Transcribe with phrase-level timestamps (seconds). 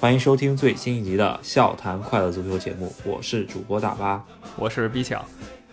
[0.00, 4.24] 欢迎收听最新一集的笑谈快乐足球节目，我是主播大巴，
[4.56, 5.20] 我是 B 强。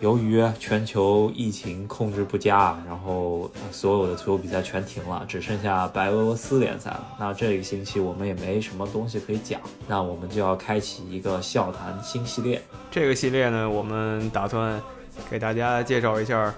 [0.00, 7.06] 由于全球疫情控制不佳，然后所有的足球比赛全停了，只剩下白俄罗斯联赛了。
[7.20, 12.60] 那这个星期我们也没什么东西可以讲，那我们就要开启一个笑谈新系列。
[12.90, 14.82] 这个系列呢，我们打算
[15.30, 16.52] 给大家介绍一下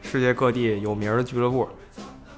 [0.00, 1.68] 世界各地有名的俱乐部。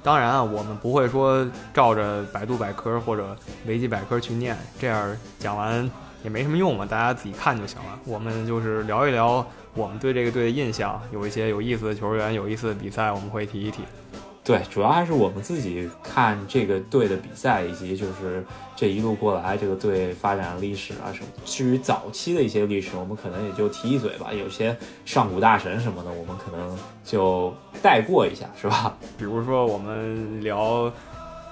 [0.03, 3.35] 当然啊，我们不会说照着百度百科或者
[3.65, 5.89] 维基百科去念，这样讲完
[6.23, 7.97] 也没什么用嘛，大家自己看就行了。
[8.05, 9.45] 我们就是聊一聊。
[9.75, 13.81] 我们对这个队的印象有一些有意思的球员、有意思的比赛，我们会提一提。
[14.43, 21.27] 对，主要还是我们自己看这个队的比赛，以及就是这一路过来这个队发展历史啊什么。
[21.45, 24.33] 至于早期的一些历史，我们可能也就提一嘴吧。
[24.33, 28.97] 有些上古大神什么的，我们可能就带过一下，是吧？
[29.17, 30.91] 比如说我们聊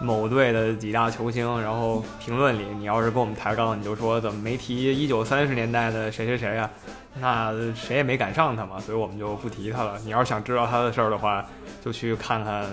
[0.02, 6.70] 某队的几大球星，然后评论里你要是跟我们抬杠，你就说怎么没提一九三十年代的谁谁谁啊？
[7.20, 10.00] 那谁也没赶上他嘛，所以我们就不提他了。
[10.06, 11.46] 你要是想知道他的事儿的话，
[11.84, 12.66] 就去看看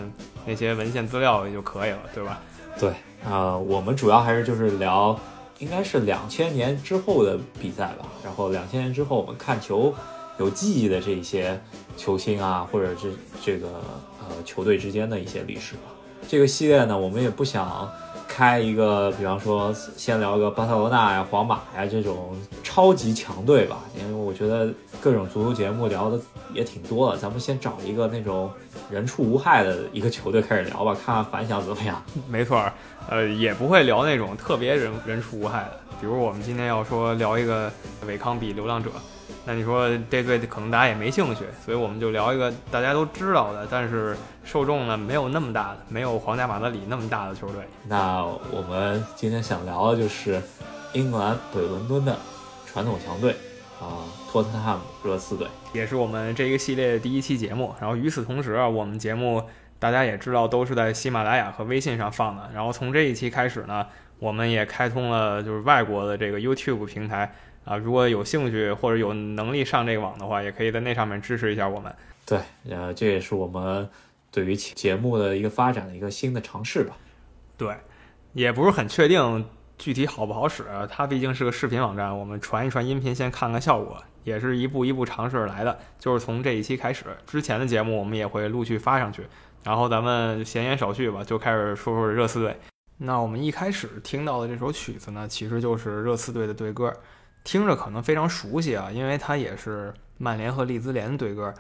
[0.47, 2.41] 那些文献资料就可以了，对吧？
[2.79, 2.93] 对，
[3.29, 5.19] 啊，我们主要还是就是聊，
[5.59, 8.07] 应该是两千年之后的比赛吧。
[8.25, 9.93] 然后两千年之后我们看球
[10.39, 11.61] 有记忆的这些
[11.97, 13.13] 球星啊，或者是
[13.45, 13.69] 这个
[14.21, 15.83] 呃球队之间的一些历史吧。
[16.27, 17.87] 这个系列呢，我们也不想。
[18.31, 26.21] 开一个，比方说，先聊个巴塞罗那呀、皇马呀这种超级强队吧，因为我觉得各种足球节目聊的
[26.55, 28.49] 也挺多的，咱们先找一个那种
[28.89, 32.01] 人畜无害的一个球队开始聊吧，看看反响怎么样。
[32.29, 32.71] 没错，
[33.09, 37.73] 呃，也不会聊那种特别人人畜无害的，比如我们今天要说聊一个
[38.07, 38.91] 韦康比流浪者。
[39.49, 44.15] 那你说这队可能大家也没兴趣，所以我们就聊一个大家都知道的，但是
[44.45, 47.63] 受众呢没有那么大的，没有皇家马德里那么大的球队。
[47.87, 50.39] 那我们今天想聊的就是
[50.93, 52.15] 英格兰北伦敦的
[52.67, 53.35] 传统强队
[53.81, 57.75] 啊，托特纳汉姆热刺队，也是我们这个系列的第一期节目。
[57.81, 59.43] 然后与此同时啊，我们节目
[59.79, 62.51] 大家也知道都是在喜马拉雅和微信上放的。
[62.53, 63.87] 然后从这一期开始呢，
[64.19, 67.33] 我们也开通了就是外国的这个 YouTube 平台。
[67.69, 71.95] 啊，如果有兴趣或者有能力上这个网的话，也可以在那上面支持一下我们。
[72.25, 72.41] 对，
[72.71, 73.87] 呃，这也是我们
[74.31, 76.97] 对于节目的一个发展的一个新的尝试吧。
[77.59, 77.77] 对，
[78.33, 79.45] 也不是很确定
[79.77, 85.79] 具体好不好使，它毕竟是个视频网站，我们传一传音频，先看看效果，也是一步一步尝试来的。
[85.99, 89.27] 就是从这一期开始，之前的节目我们也会陆续发上去。
[89.63, 92.57] 然后咱们闲言少叙吧，就开始说说热刺队。
[92.97, 96.91] 那我们一开始听到的这首曲子呢，其实就是热刺队的队歌。
[97.45, 101.53] 听着可能非常熟悉啊，因为它也是曼联和利兹联的对歌。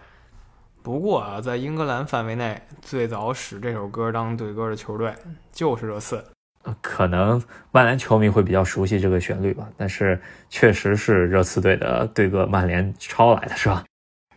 [0.82, 5.12] 不过啊，在英格兰范围内，最早使这首歌当对歌的球队
[5.52, 6.24] 就是热刺。
[6.82, 13.84] 可能曼联球迷会比较熟悉这个旋律吧，但是确实是热刺队的对歌，曼联抄来的是吧？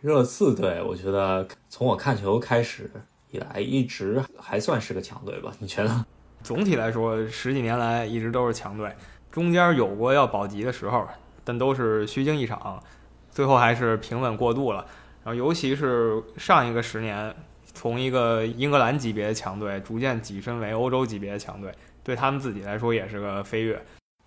[0.00, 2.90] 热刺队，我觉得从我看球开始
[3.30, 5.52] 以来，一直还算是个强队吧？
[5.58, 6.06] 你觉得？
[6.42, 8.92] 总体来说，十几年来一直都是强队，
[9.30, 11.06] 中间有过要保级的时候。
[11.44, 12.82] 但都是虚惊一场，
[13.30, 14.86] 最后还是平稳过渡了。
[15.24, 17.34] 然后，尤其是上一个十年，
[17.72, 21.72] 从一个英格兰级别的强队逐渐跻身为欧洲级别的强队，
[22.02, 23.80] 对他们自己来说也是个飞跃。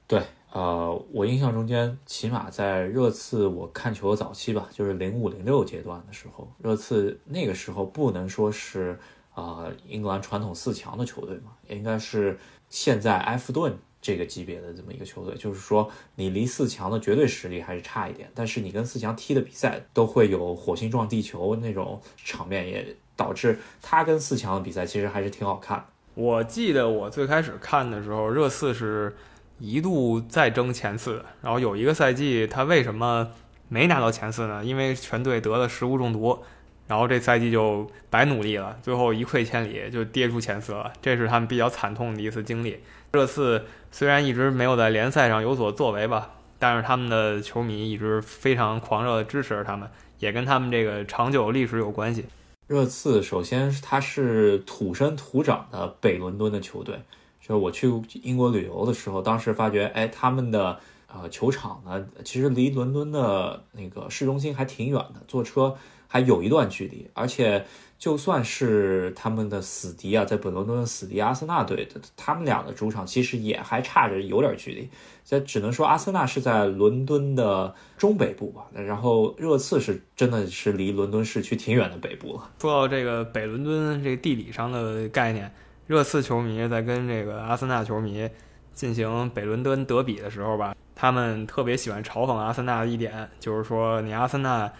[0.07, 0.21] 对，
[0.53, 8.97] 呃，我印象中间，起码在热刺我看球的早期吧，就是零五零六阶段的时候，热刺那个时候不能说是
[9.33, 12.39] 啊英格兰传统四强的球队嘛，应该是
[12.69, 13.77] 现在埃弗顿。
[14.05, 25.85] 这个级别的这么一个球队，就是说你离四强的绝对实力还是差一点，但是你跟四强踢的比赛都会有火星撞地球那种场面，也导致他跟四强的比赛其实还是挺好看的。
[26.13, 29.15] 我记得我最开始看的时候，热刺是
[29.57, 33.31] 一度在争前四，然后有一个赛季他为什么
[33.69, 34.63] 没拿到前四呢？
[34.63, 36.37] 因为全队得了食物中毒，
[36.87, 42.77] 然后这赛季就白努力了，最后一溃千里就跌出前四了，这是他们比较惨痛的一次经历。
[43.11, 49.89] 热刺虽然一直没有在联赛上有所作为吧，但是他们的球迷一直非常狂热的支持着他们，
[50.19, 52.25] 也跟他们这个长久历史有关系。
[52.67, 56.95] 热刺首先它是土生土长的北伦敦的球队，
[57.39, 57.89] 就是我去
[58.23, 65.75] 英国旅游的时候，当时发觉，哎，他们的呃球场呢，其实离伦敦的那个市中心还挺远的，坐车
[66.07, 67.65] 还有一段距离，而且。
[67.97, 71.87] 就算是他们的死敌啊，在本伦敦的死敌阿森纳队，
[72.17, 74.89] 他们俩的主场其实也还差着有点距离。
[75.23, 82.51] 这只能说阿森纳是在伦敦的中北部吧，然后热刺是真的是离伦敦市区挺远的北部了。
[82.59, 85.49] 说到这个北伦敦这个地理上的概念，
[85.87, 88.29] 热刺球迷在跟这个阿森纳球迷
[88.73, 94.71] 进行北伦敦德比的时候吧，他们特别喜欢嘲讽阿森纳的一点，就是说你阿森纳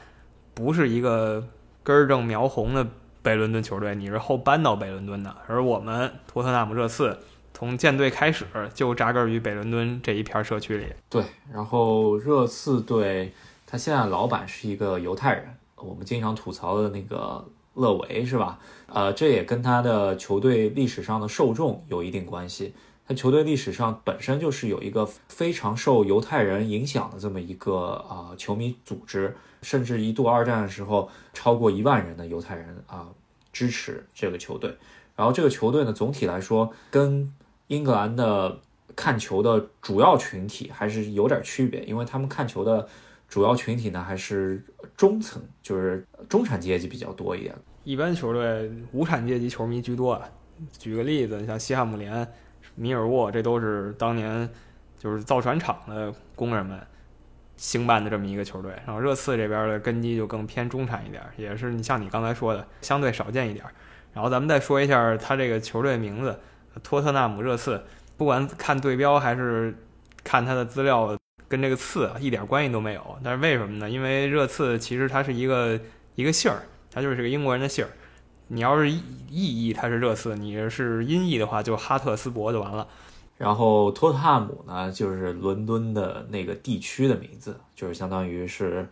[0.55, 1.45] 不是一个
[1.83, 2.87] 根正苗红的
[3.21, 7.17] 北伦敦球队，你是后搬到北伦敦的，而我们托特纳姆热刺
[7.53, 10.85] 从建队开始就扎根于北伦敦这一片社区里。
[11.09, 11.23] 对，
[11.53, 13.33] 然后热刺队
[13.67, 18.57] 他现在老板是一个犹太人，我们经常吐槽的那个勒维是吧？
[18.87, 22.73] 呃，这也跟他的球队历史上的受众有一定关系。
[23.07, 29.35] 他球队历史上本身就是有一个非常受犹太人影响的这么一个啊球迷组织，
[29.65, 33.07] 甚至一度二战的时候超过一万人的犹太人啊
[33.51, 34.77] 支持这个球队。
[35.15, 37.33] 然后这个球队呢，总体来说跟
[37.67, 38.59] 英格兰的
[38.95, 42.87] 看球的主要群体还是有点区别，因为他们看球的
[43.27, 44.63] 主要群体呢还是
[44.95, 47.55] 中层，就是中产阶级比较多一点。
[47.83, 50.29] 一般球队无产阶级球迷居多啊。
[50.77, 52.27] 举个例子，像西汉姆联。
[52.77, 54.49] 米尔沃，这都是当年
[54.99, 56.77] 就是造船厂的工人们
[57.57, 58.71] 兴办的这么一个球队。
[58.85, 63.65] 然后热刺这边的根基就更偏中产一点，也是你像你刚才说的，相对少见一点。
[64.13, 66.39] 然后咱们再说一下他这个球队名字——
[66.83, 67.83] 托特纳姆热刺。
[68.17, 69.75] 不管看对标还是
[70.23, 71.17] 看他的资料，
[71.49, 73.19] 跟这个刺一点关系都没有。
[73.21, 73.89] 但是为什么呢？
[73.89, 75.77] 因为热刺其实它是一个
[76.15, 77.91] 一个姓儿，它就是个英国人的姓儿。
[78.47, 82.87] 你要是意译它是热刺，你是音译的话就哈特斯伯就完了。
[83.37, 88.87] 然后托特汉姆呢，就是伦敦的那个地区的名字，就是相当于是，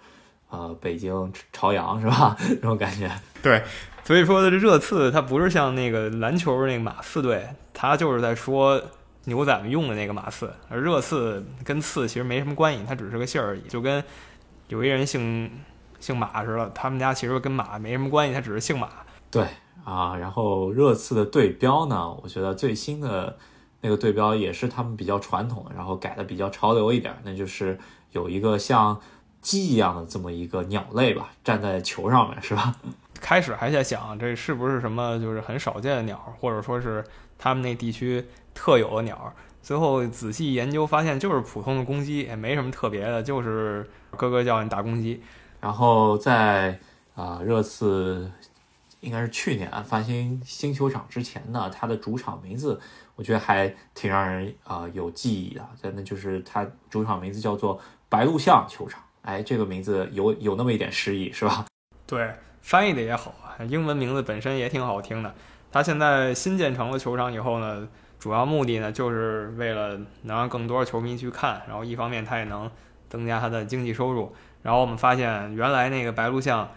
[0.49, 2.35] 呃，北京朝阳是吧？
[2.49, 3.09] 这种感觉。
[3.41, 3.63] 对，
[4.03, 8.81] 所以说的这热刺，它不是像那个篮球那个马刺队，它就是在说
[9.25, 14.03] 牛仔们用的那个马刺，而热刺跟刺其实没什么关系，它只是个姓而已，就跟
[14.67, 15.49] 有一人姓
[16.01, 18.89] 姓马似的，他们家其实跟马没什么关系，他只是姓马。
[19.31, 19.47] 对
[19.85, 23.37] 啊，然后热刺的队标呢，我觉得最新的
[23.83, 27.77] 那个对标也是他们比较传统，然后改的比较潮流一点，那就是
[28.13, 28.97] 有一个像
[29.41, 32.73] 鸡一样的这么一个鸟类吧，站在球上面，是吧？
[33.19, 37.03] 开始还在想这是不是什么就是很少见的鸟，或者说是
[37.37, 45.21] 他们那地区特有的鸟，最后仔细研究发现就是普通的公鸡，也没什么特别的，就是咯咯叫你打公鸡。
[45.59, 46.79] 然后在
[47.15, 48.31] 啊热刺。
[49.01, 52.79] 应该是去年翻新新球场之前呢，它的主场名字
[53.15, 57.79] 我觉得还挺让人啊有记忆的，真的就是它主场名字叫做
[58.09, 59.01] 白鹿巷球场。
[59.21, 61.65] 哎，这个名字有有那么一点诗意，是吧？
[62.05, 63.33] 对，翻译的也好，
[63.69, 65.33] 英文名字本身也挺好听的。
[65.71, 67.87] 它现在新建成了球场以后呢，
[68.19, 72.69] 主要目的呢就是为了能让更多球迷去看，然后一方面它也能
[73.09, 74.35] 增加它的经济收入。
[74.61, 76.69] 然后我们发现原来那个白鹿巷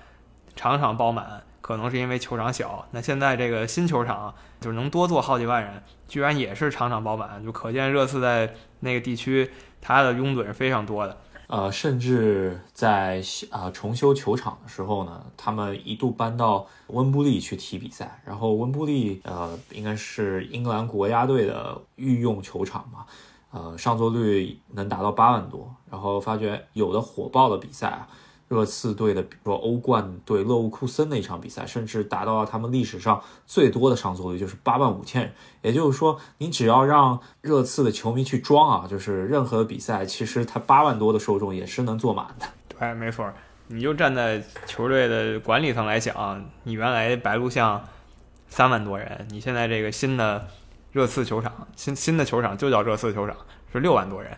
[0.55, 1.43] 场场爆满。
[1.67, 11.19] 可能是因为球场小，那现在这个新球场就是能多坐好几万人，居然也是场场爆满，就可见热刺在那个地区它的拥趸是非常多的。
[11.49, 13.21] 呃，甚至在
[13.51, 23.07] 啊重修球场的时候呢，他们一度搬到温布利去踢比赛，然后温布利呃应该是英格兰国家队的御用球场嘛，
[23.51, 28.07] 呃上座率能达到八万多，然后发觉有的火爆的比赛啊。
[28.49, 35.33] 热刺队的，比如说欧冠对勒沃库森那场比赛，甚至达到了他们历史上最多的上座率，就是八万五千人。
[35.63, 42.47] 也就是说，你只要让热刺的球迷去装啊，就是任何比赛，其实他八万多的受众也是能坐满的。
[42.69, 43.29] 对，没错。
[43.69, 47.83] 你就站在球队的管理层来讲，你原来白鹿巷
[48.49, 50.47] 三万多人，你现在这个新的
[50.93, 53.37] 热刺球场，新新的球场就叫热刺球场，
[53.73, 54.31] 是六万多人。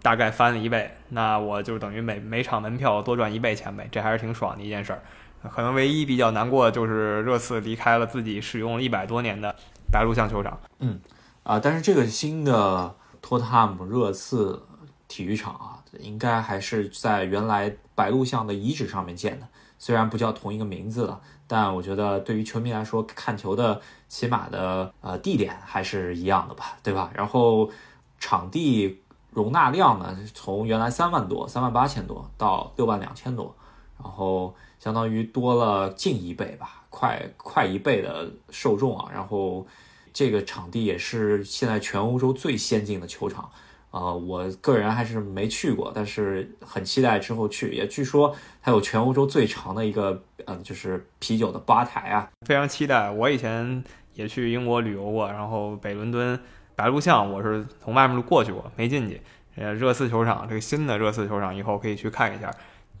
[0.00, 5.02] 大概翻了一倍，那我就等于每每场门票多赚一倍钱呗，这还是挺爽的一件事儿。
[5.50, 9.54] 可能唯一比较难过的就是热刺离开了自己使用了一百多年的
[9.92, 10.58] 白鹿巷球场。
[10.78, 10.98] 嗯，
[11.42, 14.62] 啊，但是这个新的托特姆热刺
[15.06, 19.46] 体育场啊，应该还是在原来白鹿巷的遗址上面建的，
[19.78, 27.10] 虽然不叫同一个名字了，但我觉得对于球迷来说，看球的起码的呃地点还是一样的吧，对吧？
[27.14, 27.70] 然后
[28.18, 29.02] 场地。
[29.34, 33.54] 容纳量呢，从原来三万多、三万八千多到六万两千多，
[34.00, 39.10] 然后相当于多了近一倍吧，快快一倍的受众啊。
[39.12, 39.66] 然后
[40.12, 43.50] 这个场地也是现在全欧洲最先进的球场，
[43.90, 47.72] 呃，我个人还是没去过，但是很期待之后去。
[47.74, 53.10] 也据说它有全欧洲最长的一个，嗯，就是啤酒的吧台啊，非常期待。
[53.10, 56.38] 我以前也去英国旅游过，然后北伦敦。
[56.76, 59.20] 白鹿巷，我是从外面过去过，没进去。
[59.56, 62.50] 呃，热刺球场这个新的热刺球场，以后可以去看一下。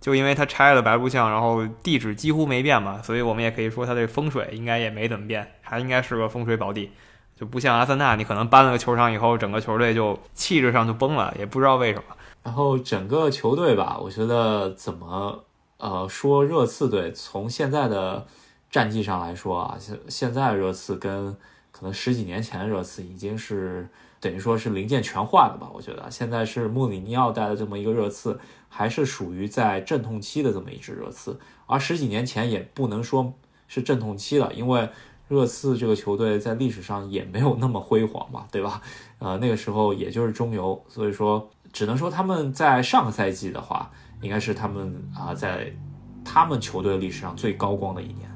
[0.00, 6.90] 就因为它拆了白鹿巷，然后地址几乎没变嘛，所以我们也可以说它这风水应该也没怎么变，还应该是个风水宝地。
[7.36, 12.04] 就就不像阿森纳，你可能搬了个球场以后，整个球队就气质上就崩了，也不知道为什么。
[12.42, 15.44] 然后整个球队吧，我觉得怎么
[15.76, 18.26] 呃说热刺队从现在的
[18.70, 21.36] 战绩上来说啊，现现在热刺跟
[21.74, 23.88] 可能十几年前的热刺已经是
[24.20, 25.68] 等于说是零件全换了吧？
[25.74, 28.38] 我觉得现在是穆里尼奥带的这么一个热刺，
[28.68, 33.34] 还是属于在阵痛期的这么一支热刺，而十几年前也不能说
[33.66, 34.88] 是阵痛期了，因为。
[35.26, 38.82] 热刺这个球队在历史上也没有那么辉煌嘛，对吧？
[39.18, 43.90] 呃，那个时候也就是中游，所以说只能说他们在上个赛季的话，
[44.20, 45.74] 应该是他们啊在
[46.22, 48.30] 他们球队历史上最高光的一年。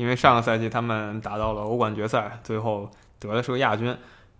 [0.00, 3.88] 因为上个赛季他们打到了欧冠决赛，最后得的是个亚军，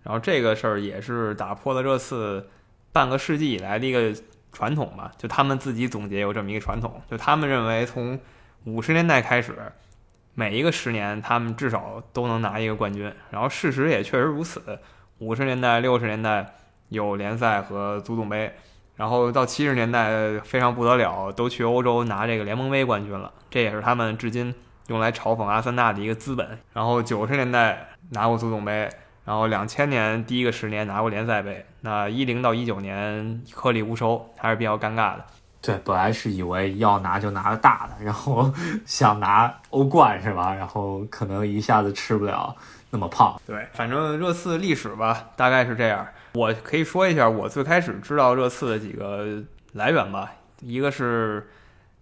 [0.01, 2.49] 然后这个事儿也是打破了热刺
[2.91, 4.19] 半个世纪以来的一个
[4.51, 8.19] 传统嘛，就他们自己总结有这么一个传统，就他们认为从
[8.65, 9.55] 五十年代开始。
[10.33, 13.13] 每一个十年，他们至少都能拿一个冠军。
[13.31, 14.79] 然后事实也确实如此。
[15.19, 16.55] 五十年代、六十年代
[16.87, 18.55] 有联赛和足总杯，
[18.95, 23.29] 然后到七十年代非常不得了，都去欧洲拿这个联盟杯冠军了。
[23.49, 24.55] 这也是他们至今
[24.91, 26.59] 用来嘲讽阿森纳的一个资本。
[26.73, 28.89] 然后九十年代拿过足总杯，
[29.23, 31.65] 然后两千年第一个十年拿过联赛杯。
[31.79, 35.25] 那一零到一九年颗粒无收，还是比较尴尬的。
[35.61, 38.51] 对，本来是以为要拿就拿个大的，然后
[38.85, 40.53] 想拿欧冠是吧？
[40.53, 42.53] 然后可能一下子吃不了
[42.89, 43.39] 那么胖。
[43.47, 46.05] 对，反正热刺历史吧，大概是这样。
[46.33, 49.41] 我可以说一下我最开始知道热刺的几个
[49.73, 50.31] 来源吧。
[50.61, 51.49] 一个是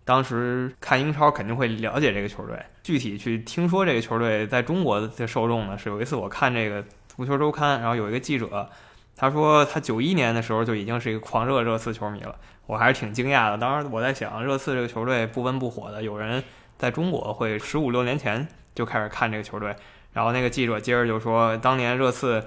[0.09, 8.67] 当时看英超肯定会了解这个球队，具体去听说这个球队在中国的受众呢，是有一次我看这个足球周刊，然后有一个记者，
[9.15, 12.35] 他说他九一年的时候就已经是一个狂热热刺球迷了。
[12.65, 13.57] 我还是挺惊讶的。
[13.59, 16.43] 当时我在想，热刺这个球队不温不火的，有人
[16.75, 19.75] 在中国会十五六年前就开始看这个球队。
[20.13, 22.43] 然后那个记者接着就说，当年热刺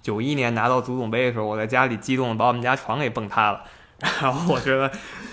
[0.00, 3.64] 九一年拿到足总杯的时候，我在家里激动的把我们家床给蹦塌了。
[4.22, 4.90] 然后我觉得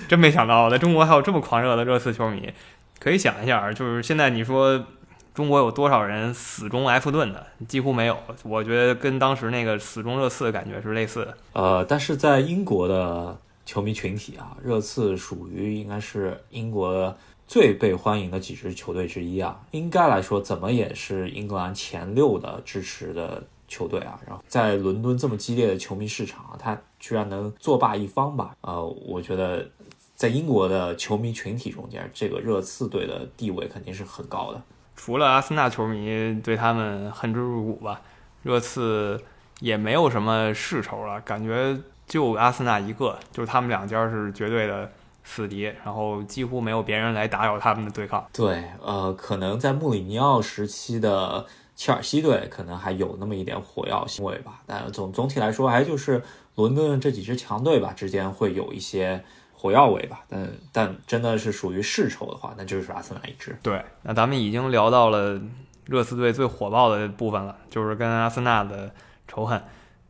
[0.08, 2.52] 真没想到，在中国还有这么狂热的热刺球迷。
[3.00, 4.86] 可以想一下，就是现在你说
[5.34, 7.48] 中国有多少人死忠埃弗顿的？
[7.68, 8.18] 几乎没有。
[8.44, 11.38] 我觉得跟当时那个死忠热刺的感觉是类似的。
[11.54, 13.38] 呃，但是在英国的。
[13.68, 17.14] 球迷群体啊，热刺属于应该是英国
[17.46, 19.60] 最被欢迎的几支球队之一啊。
[19.72, 24.20] 应该来说，怎么也是英格兰前六的支持的球队啊。
[24.26, 28.56] 然后在伦敦这么激烈的球迷市场啊，他居然能作霸一方吧？
[28.62, 29.70] 呃，我觉得
[30.16, 34.62] 在英国的球迷群体中间，这个热刺队的地位肯定是很高的。
[34.96, 38.02] 除了阿森纳球迷对他们恨之入骨吧，
[38.44, 39.22] 热刺
[39.60, 41.78] 也没有什么世仇了，感觉。
[42.08, 44.90] 就阿森纳一个，就是他们两家是绝对的
[45.26, 48.26] 死敌，然后几乎没有别人来打扰他们的对抗。
[48.32, 51.46] 对，呃，可能在穆里尼奥时期的
[51.78, 56.20] 切尔西队可能还有那么一点火药味吧，但总总体来说，还就是
[56.56, 60.26] 伦敦这几支强队吧之间会有一些火药味吧。
[60.28, 63.56] 但但真的是属于世仇的话，那就是阿森纳一支。
[63.62, 65.40] 对，那咱们已经聊到了
[65.86, 68.92] 热刺队最火爆的部分了，就是跟阿森纳的
[69.28, 69.62] 仇恨。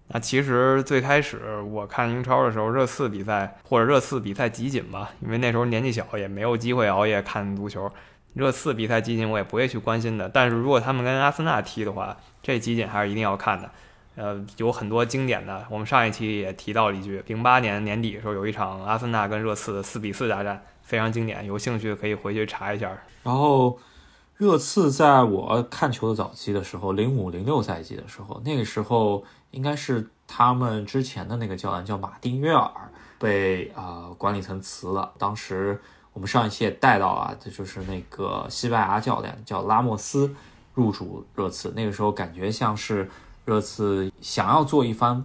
[0.07, 7.91] 那其实最开始我看英超的时候，热刺比赛或者热刺比赛集锦吧，因为那时候年纪小，也没有机会熬夜看足球。
[8.37, 10.29] 热刺比赛集锦我也不会去关心的。
[10.29, 13.69] 但是如果他们跟阿森纳踢的话，这集锦还是一定要看的。
[14.15, 22.97] 呃，有很多经典的，我们上一期也提到了一句，零八年年底的时候有一场阿森纳跟热刺的四比四大战，非常经典，有兴趣可以回去查一下。
[23.23, 23.77] 然后，
[24.37, 29.23] 热刺在我看球的早期的时候，零五零六赛季的时候，那个时候。
[29.51, 32.69] 应该是他们之前的那个教练叫马丁约尔，
[33.17, 35.13] 被啊管理层辞了。
[35.17, 35.79] 当时
[36.17, 40.33] 我们上一期也带到了，这就是那个西班牙教练叫拉莫斯
[40.73, 41.71] 入主热刺。
[41.75, 43.07] 那个时候感觉像是
[43.45, 45.23] 热刺想要做一番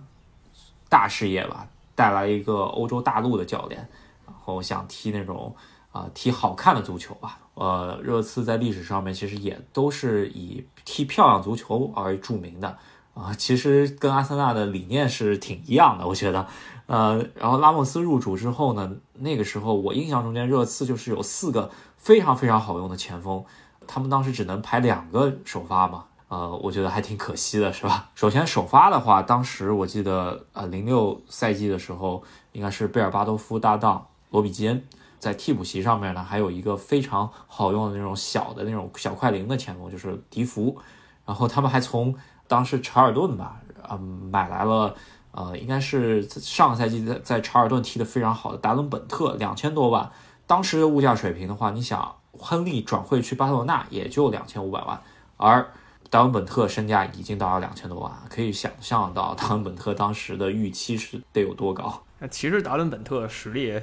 [0.91, 3.89] 大事业吧，带来一个欧洲大陆的教练，
[4.27, 5.57] 然后想踢那种
[5.93, 7.39] 啊踢好看的足球吧。
[7.55, 12.77] 呃，热刺在历史上面其实也都是以踢漂亮足球而著名的。
[13.15, 16.47] 啊，其实跟阿森纳的理念是挺一样的，我觉得，
[16.87, 18.91] 呃，然后拉莫斯入主之后呢，
[19.23, 23.45] 那个时候我印象中间热刺就是有四个非常非常好用的前锋，
[23.87, 28.11] 他们当时只能排两个首发嘛，呃，我觉得还挺可惜的，是吧？
[28.15, 34.85] 首先首发的话，当时我记得，呃，零六赛季的时候，应该是贝尔巴多夫搭档罗比基恩，
[35.19, 40.77] 在替补席上面呢，还有一个非常好用的那种小的那种小快灵的前锋，就是迪福，
[41.25, 42.15] 然后他们还从。
[42.49, 43.99] 当时查尔顿吧，嗯，
[44.31, 44.95] 买来了，
[45.33, 50.11] 呃，应该是上个赛季在在查尔顿踢得非常好的达伦本特，两千多万。
[50.47, 55.01] 当时的物价水平的话，你想，亨利转会去巴塞罗那也就两千五百万，
[55.39, 55.67] 而
[56.11, 62.03] 达文本特身价已经达到两千多万，可以想象到达文本特当时的预期是得有多高。
[62.19, 63.81] 那其实达伦本特实力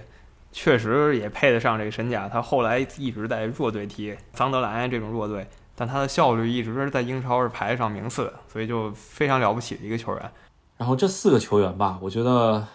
[0.51, 10.31] 确实也配得上这个身价，他后来一直在弱队踢，桑德兰这种弱队，但他的效率一直在英超是排得上名次的，所以就非常了不起的一个球员。
[10.79, 12.65] 然后这四个球员吧，我觉得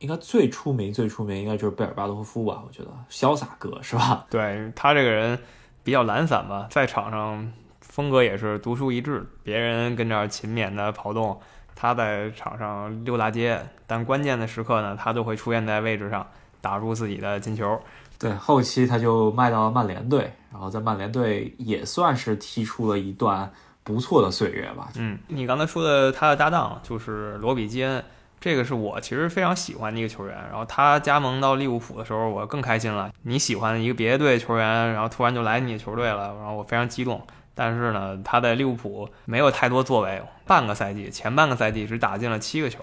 [0.00, 4.26] 应该最出名、最出名应该就是贝尔巴托夫吧，我觉得潇洒哥是吧？
[4.28, 5.38] 对他这个人
[5.84, 11.40] 比较懒散吧，在场上风格也是独树一帜，别人跟这儿勤勉的跑动，
[11.76, 16.26] 他在场上溜大街，但关键的时刻呢，他都会出现在位置上。
[16.60, 17.78] 打入自己的进球，
[18.18, 23.52] 对，后期他就卖到了曼联队，然后在曼联队也算是踢出了一段
[23.84, 24.88] 不错的岁月吧。
[24.96, 28.02] 嗯，你刚才说的他的搭档就是罗比基恩，
[28.40, 30.34] 这个是我其实非常喜欢的一个球员。
[30.50, 33.12] 然后他加盟到利物浦的时候，我更开心了。
[33.22, 37.24] 你喜欢一个别的队球员，然后突然就来你的球队了，然后我非常激动。
[37.54, 42.80] 但是呢，他在利物浦没有太多作为，半个赛季，前半个赛季只打进了七个球。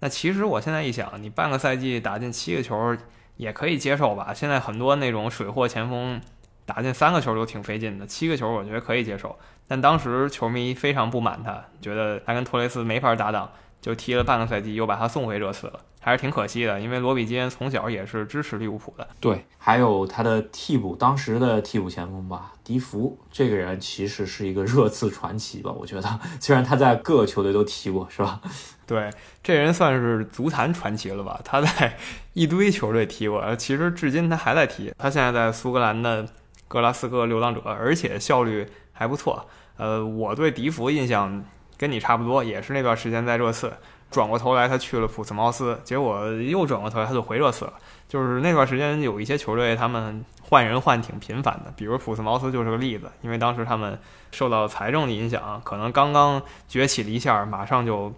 [0.00, 2.96] 那其实我现在一想，你半个赛季打进七个球。
[3.38, 4.32] 也可以接受吧。
[4.34, 6.20] 现在很多那种水货前锋
[6.64, 9.38] 打进三个球都挺费劲的，七个球我觉得可以接受。
[9.68, 13.50] 但当时球迷非常不满他，觉得他跟托雷斯没法搭档，
[13.80, 16.78] 就踢了半个赛季，又把他送回热刺了，还是挺可惜的。
[16.78, 19.08] 因为罗比基恩从小也是支持利物浦的。
[19.18, 25.72] 对，还有他的替补，当时的替补前锋吧，迪福这个人其实是一个热刺传奇吧。
[25.72, 28.40] 我觉得，虽然他在各个球队都踢过，是吧？
[28.84, 29.08] 对，
[29.42, 31.40] 这人算是足坛传奇了吧？
[31.42, 31.96] 他在
[32.34, 34.92] 一堆球队踢过，其实至今他还在踢。
[34.98, 36.26] 他现在在苏格兰的
[36.72, 39.46] 格拉斯哥流浪者，而且效率还不错。
[39.76, 41.44] 呃，我对迪福印象
[41.76, 43.70] 跟你差不多，也是那段时间在热刺，
[44.10, 47.74] 转过头来他去了普斯茅斯，结果又转过头来他就回热刺了。
[48.08, 53.98] 就是那段时间有一些球队他们换人换挺频繁的，比如普斯茅斯就是个例子，因为当时他们
[54.30, 58.10] 受到财政的影响，可能刚刚崛起了一下，马上就。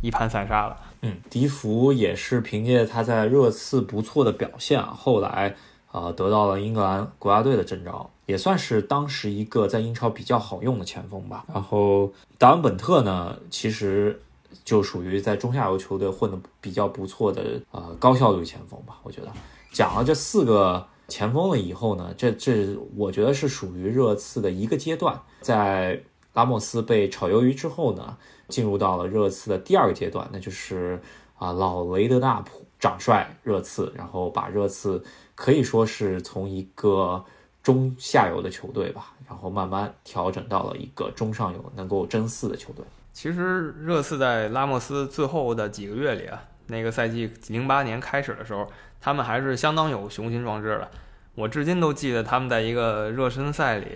[0.00, 0.76] 一盘散沙了。
[1.02, 5.54] 嗯，迪福也是凭借他在热刺不错的表现，后来
[5.92, 11.44] 啊得到了英格兰国家队的征召，也算是当时一个在英超比较好用的前锋吧。
[11.54, 14.20] 然后达文本特呢，其实
[14.64, 18.98] 就属于在中下游球队混得比较不错的呃高效率前锋吧。
[19.04, 19.28] 我觉得
[19.70, 26.02] 讲了这四个前锋了以后呢，这这我觉得是属于热刺的一个阶段，在
[26.32, 28.16] 拉莫斯被炒鱿鱼之后呢。
[28.48, 31.00] 进入到了热刺的第二个阶段，那就是
[31.38, 35.00] 啊，老雷德纳普掌帅热刺，然后把热刺
[35.36, 37.24] 可以说是从一个
[37.62, 42.84] 中下游的球队吧，然后慢慢调整到了一个中上游能够争四的球队。
[43.12, 48.66] 其实热刺在拉莫斯最后的几个月里啊，那个赛季零八年开始的时候，
[49.00, 50.90] 他们还是相当有雄心壮志的。
[51.36, 53.86] 我至今都记得他们在一个热身赛里。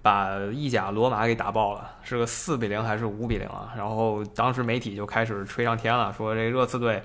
[0.00, 3.74] 把意甲罗马给打爆了，是个四比零还是五比零啊？
[3.76, 7.02] 然后当时媒体就开始吹上天了，说这热刺队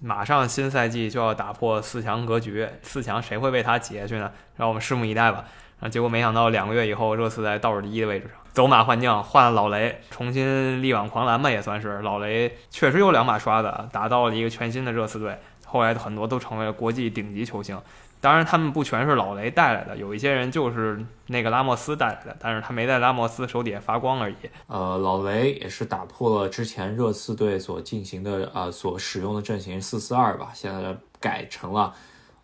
[0.00, 4.30] 马上新赛季就要打破四强格局，四强谁会被他挤下去呢？
[4.56, 5.44] 让我们拭目以待吧。
[5.78, 12.00] 然后结果没想到两个月以后，热刺在倒数第一的位置上，走马换将，换了老雷，重新力挽狂澜吧，也算是。
[12.00, 17.78] 老雷确实有两把刷子，打造了一个全新的热刺队，后来很多都成为了国际顶级球星。
[18.26, 24.34] 当然，他们不全是老雷带来的，有一些人就是那个拉莫斯带来的，但是他没在拉莫斯手底下发光而已。
[24.66, 31.94] 呃，老雷也是打破了之前热刺队所进行的呃所使用的阵型四四二吧，现在改成了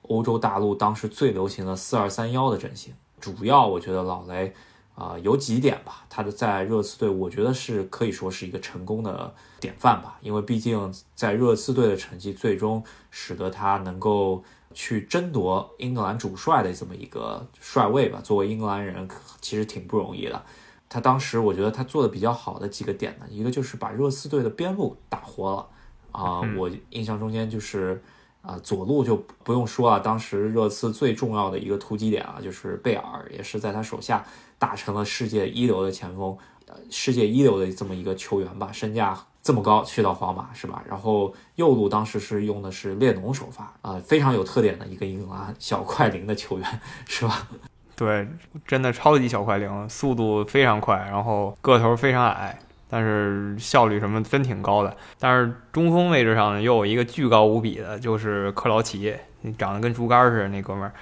[0.03, 2.95] 欧洲大陆当时最流行的四二三幺的阵型。
[3.21, 4.55] 主要我觉得老雷
[4.95, 14.45] 啊有几点吧，他的在热刺队我觉得是可以说是一个成功的典范吧，因为毕竟在热刺队的成绩最终使得他能够。
[14.75, 19.09] 去争夺英格兰主帅的这么一个帅位吧，作为英格兰人
[19.41, 20.43] 其实挺不容易的。
[20.89, 25.69] 他当时我觉得他做的比较好的几个点呢，一个就是把热刺队的边路打活了
[26.13, 28.03] 啊，我印象中间就是
[28.43, 34.25] 啊左路就不用说啊，当时热刺最重要的一个突击点啊，就是贝尔也是在他手下
[34.59, 39.19] 打成了世界一流的前锋，呃，世界一流的这么一个球员吧，身价。
[39.45, 40.81] 这么高去到皇马是吧？
[40.89, 47.49] 然后右路当时是用的是列侬首发啊，非常有特点的一个英格兰小快灵的球员是吧？
[47.97, 48.29] 对，
[48.65, 52.57] 真的超级小快灵，速度非常快，然后个头非常矮，
[52.93, 54.95] 但是效率什么真挺高的。
[55.19, 59.17] 但是中锋位置上，又有一个巨高无比的，就是克劳奇，
[59.57, 60.93] 长得跟竹竿似的那哥们儿。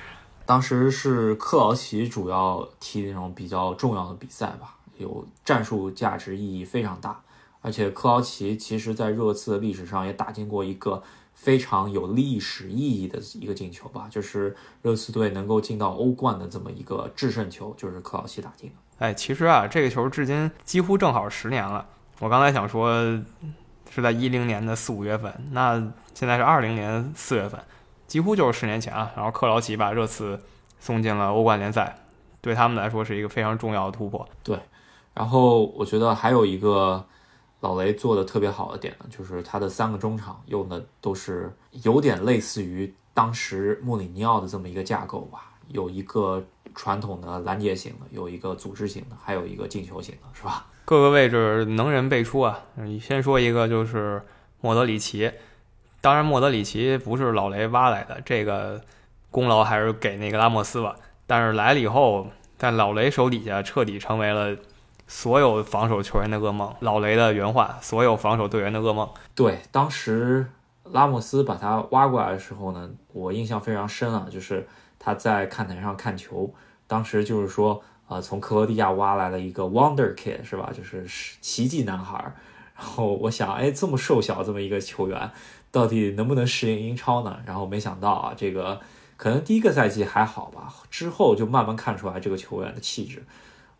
[0.46, 7.20] 当时是克劳奇主要踢那种比较重要的比赛吧，有战术价值意义非常大。
[7.60, 11.02] 而且克劳奇其实，在热刺的历史上也打进过一个
[11.34, 18.76] 非常有历史意义的一个进球吧，就是热刺队能够进到欧冠的这么一个制胜球，就是克劳奇打进的。
[19.00, 21.86] 哎，其实啊，这个球至今几乎正好十年了。
[22.18, 22.92] 我刚才想说
[23.90, 25.82] 是在一零年的四五月份，那
[26.14, 27.58] 现在是二零年四月份，
[28.06, 29.10] 几乎就是十年前啊。
[29.16, 30.38] 然后克劳奇把热刺
[30.78, 31.96] 送进了欧冠联赛，
[32.42, 34.28] 对他们来说是一个非常重要的突破。
[34.42, 34.58] 对，
[35.14, 37.04] 然后我觉得还有一个。
[37.62, 46.42] 老雷做的特别好的点呢，就是他的三个中场用的都是有点类似于当时穆里尼奥的这么一个架构吧，有一个
[46.80, 50.64] 传统的拦截型的，有一个组织型的，还有一个进球型的，是吧？
[50.86, 52.58] 各个位置能人辈出啊！
[52.76, 54.22] 你先说一个，就是
[54.62, 55.30] 莫德里奇。
[56.00, 58.80] 当然，莫德里奇不是老雷挖来的，这个
[59.30, 60.96] 功劳还是给那个拉莫斯吧。
[61.26, 64.56] 但是来了以后，在老雷手底下彻底成为了。
[65.12, 69.10] 所有防守球员的噩梦，老雷的原话：所有防守队员的噩梦。
[69.34, 70.46] 对，当时
[70.84, 74.68] 拉莫斯把他挖过来的时候呢，我印象非常深啊，就是
[75.00, 76.54] 他在看台上看球，
[76.90, 80.72] 当时就是说，呃，从克罗地亚挖来了一个 Wonder Kid，是吧？
[80.76, 81.06] 就是
[81.40, 82.18] 奇迹男孩。
[82.76, 85.30] 然后我想，哎，这么瘦小这么一个球员，
[85.70, 87.38] 到底能不能适应英超呢？
[87.46, 88.80] 然后没想到啊，这个
[89.16, 93.22] 可能第一个赛季还好吧，之后就慢慢看出来这个球员的气质。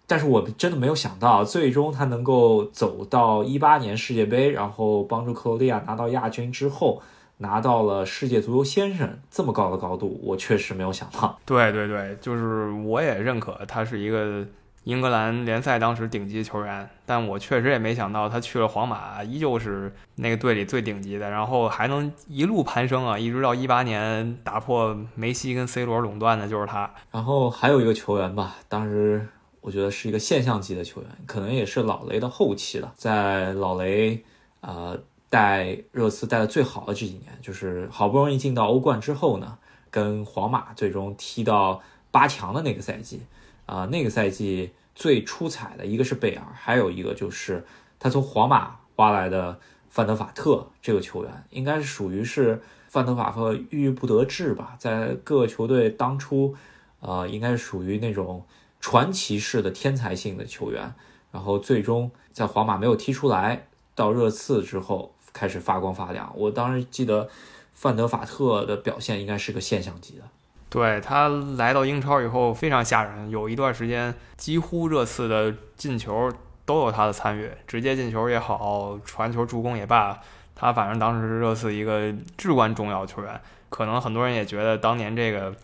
[0.07, 7.03] 但是我真的没有想到，最终他能够走到一八年世界杯，然后帮助克罗地亚拿到亚军之后，
[7.41, 11.39] 拿到了世界足球先生这么高的高度，我确实没有想到。
[11.45, 14.47] 对对对，就是我也认可他是一个
[14.85, 26.91] 英格兰联赛当时顶级球员，但我确实也没想到他去了皇马，依旧是那个队里最顶级的，然后还能一路攀升啊，一直到一八年打破梅西跟 C 罗垄断的就是他。
[27.11, 29.27] 然后还有一个球员吧，当时。
[29.63, 32.95] 我觉得是一个现象级的球员，可能也是老雷的后期了。
[32.97, 34.25] 在老雷，
[34.63, 34.99] 呃，
[35.31, 39.57] 带热刺带的最好的这几年，就是好不容易进到欧冠之后呢，
[39.91, 43.23] 跟皇马最终踢到八强的那个赛季，
[43.65, 47.65] 啊，那个赛季最出彩的一个是贝尔，还有一个就是
[47.99, 56.55] 他从皇马挖来的范德法特这个球员，应该是属于是范德法特郁郁不得志吧，在各个球队当初，
[57.01, 58.45] 呃，应该是属于那种。
[58.83, 60.95] 传奇式的天才性的球员，
[61.31, 66.33] 然后最终在皇马没有踢出来，到热刺之后开始发光发亮。
[66.37, 67.29] 我当时记得
[67.75, 70.23] 范德法特的表现应该是个现象级的。
[70.69, 76.33] 对他来到英超以后非常吓人，有一段时间几乎热刺的进球
[76.65, 80.19] 都有他的参与，直接进球也好，传球助攻也罢，
[80.55, 83.41] 他反正当时是热刺一个至关重要球员。
[83.69, 85.55] 可能很多人也觉得当年这个。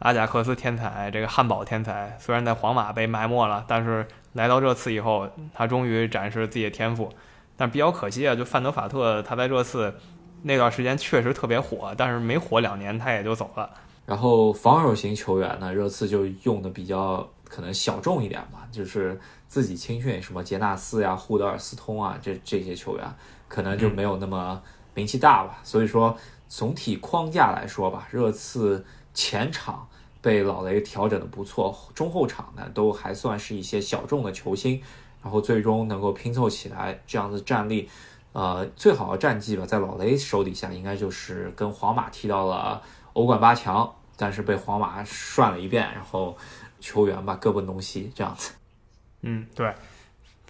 [0.00, 7.12] 阿贾克斯天才，这个汉堡天才，虽然在皇马被埋没了，但是来到热刺以后，他终于展示自己的天赋。
[7.58, 9.92] 但比较可惜啊，就范德法特他在热刺
[10.40, 13.68] 那段时间确实特别火，但是没火两年他也就走了。
[14.06, 23.06] 然后防守型球员呢，热刺就用的比较可能小众一点吧，就是自己青训，什么杰纳斯呀、胡德尔斯通啊，这这些球员
[23.48, 24.62] 可能就没有那么
[24.94, 25.60] 名气大吧。
[25.62, 26.16] 所以说
[26.48, 28.84] 总体框架来说吧，热刺。
[29.14, 29.88] 前场
[30.20, 34.80] 被老雷调整的不错，中后场呢都还算是一些小众的球星，
[35.22, 37.88] 然后最终能够拼凑起来这样的战力，
[38.32, 42.80] 呃，最好的战绩吧，在老雷手底下应该就是跟皇马踢到了
[43.12, 46.36] 欧冠八强，但是被皇马涮了一遍，然后
[46.80, 48.52] 球员吧各奔东西这样子。
[49.22, 49.74] 嗯，对，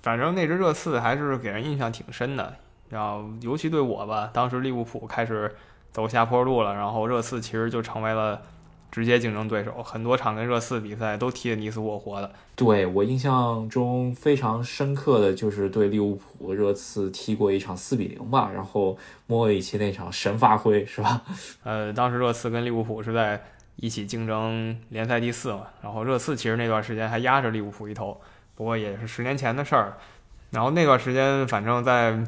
[0.03, 2.57] 反正那支热刺还是给人印象挺深的，
[2.89, 5.57] 然后尤其对我吧，当时利物浦开始
[5.91, 8.43] 走下坡路了，然后热刺其实就成为了。
[8.91, 12.31] 直接竞争对手，很多场跟热刺比赛都踢得你死我活的。
[12.57, 18.97] 对我印象中非常深刻的就是对利物浦、热刺踢过一场四比零吧，然后
[19.27, 21.23] 莫里奇那场神发挥是吧？
[21.63, 23.41] 呃，当时热刺跟利物浦是在
[23.77, 28.21] 一起竞争联赛第四嘛，然后热刺其实那段时间还压着利物浦一头，
[28.55, 29.99] 不过也是十年前的事儿。
[30.51, 32.19] 然后那段时间，反正在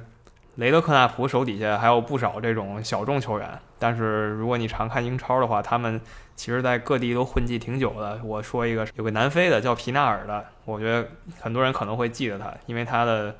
[0.61, 6.01] 雷德克纳普手底下还有不少这种小众球员，但是如果你常看英超的话，他们。
[6.37, 8.19] 其实，在各地都混迹挺久的。
[8.25, 11.07] 我说一个，有个南非的叫皮纳尔的，我觉得
[11.39, 13.37] 很多人可能会记得他，因为他的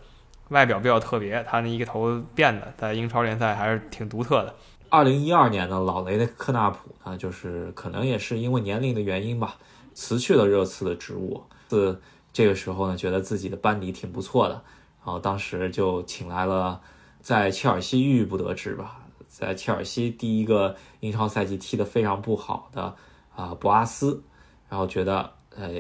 [0.51, 4.55] 外表比较特别，他那一个头辫子在英超联赛还是挺独特的。
[4.91, 9.55] 二零一二年呢，老雷的科纳普呢，就是可能也是因为年龄的原因吧，
[9.95, 11.43] 辞去了热刺的职务。
[11.69, 11.99] 自
[12.35, 14.63] 这个时候呢，觉得自己的班底挺不错的，
[15.03, 16.79] 然后当时就请来了
[17.21, 18.97] 在切尔西郁郁不得志吧。
[19.29, 22.95] 在切尔西第一个英超赛季踢得非常不好的
[23.35, 24.23] 啊，博阿斯，
[24.69, 25.71] 然后觉得呃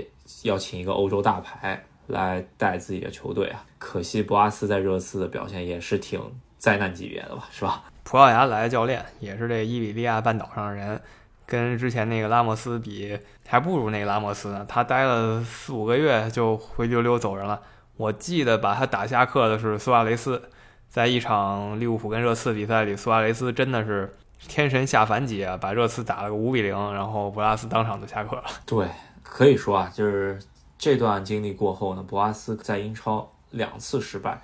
[0.44, 6.20] 要请一个欧洲大牌来带自己的球队啊，可惜博阿斯在热刺的表现也是挺
[6.58, 7.84] 灾难级别的吧，是吧？
[8.04, 11.00] 葡萄牙来的教练，也是这伊比利亚半岛上的人，
[11.44, 14.64] 跟之前那个拉莫斯比，还不如那个拉莫斯呢。
[14.68, 17.60] 他待了四五个月就灰溜溜走人了。
[17.96, 20.50] 我记得把他打下课的是苏亚雷斯，
[20.90, 24.12] 在一场利物浦跟热刺比赛里，苏亚雷斯真的是
[24.48, 28.44] 天神下凡级啊，把热刺打了个五比零，然后博阿斯当场就下课了。
[28.66, 28.88] 对，
[29.22, 30.36] 可以说啊，就是
[30.76, 34.42] 这段经历过后呢，博阿斯在英超两次失败，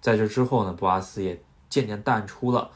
[0.00, 2.70] 在这之后呢，博阿斯也渐渐淡出了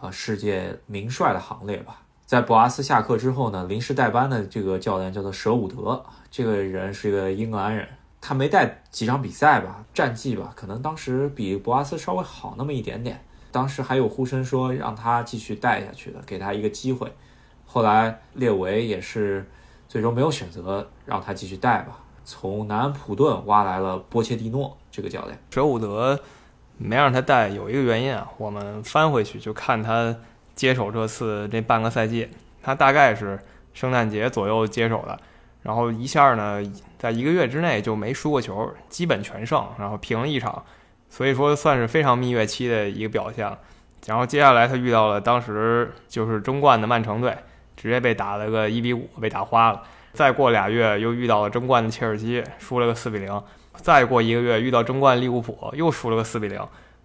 [0.00, 2.00] 啊世界名帅的行列吧。
[2.24, 7.86] 在博阿斯下课之后呢，临时代班的这个教练叫做舍伍德，这个人是一个英格兰人。
[8.26, 13.22] 他没带几场比赛吧，战绩吧，可能当时比博阿斯稍微好那么一点点。
[13.52, 17.12] 当时还有呼声说让他继续带下去的，给他一个机会。
[17.66, 19.46] 后来列维也是
[19.86, 25.38] 最终没有选择让他继续带吧，从南安普顿挖来了波切蒂诺这个教练。
[25.50, 26.18] 舍伍德
[26.78, 30.16] 没让他带有一个原因啊，我们翻回去就看他
[30.54, 32.30] 接手这次这半个赛季，
[32.62, 33.38] 他大概是
[33.74, 35.20] 圣诞节左右接手的。
[35.64, 36.62] 然后一下呢，
[36.98, 40.62] 在一个月之内就没输过球，基本全胜，然后平了一场，
[41.08, 43.50] 所以说算是非常蜜月期的一个表现。
[44.04, 47.34] 然后接下来他遇到了当时就是争冠的曼城队，
[47.78, 49.82] 直接被打了个一比五，被打花了。
[50.12, 53.42] 再过俩月又遇到了争冠的切尔西，输了个四比零。
[53.76, 56.60] 再过一个月遇到争冠利物浦，又输了个四比零。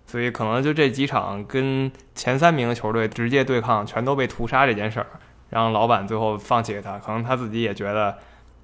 [0.05, 5.07] 所以可能就这几场跟前三名的球队直接对抗，全都被屠杀这件事儿，
[5.51, 6.99] 让老板最后放弃了他。
[6.99, 8.17] 可能他自己也觉得。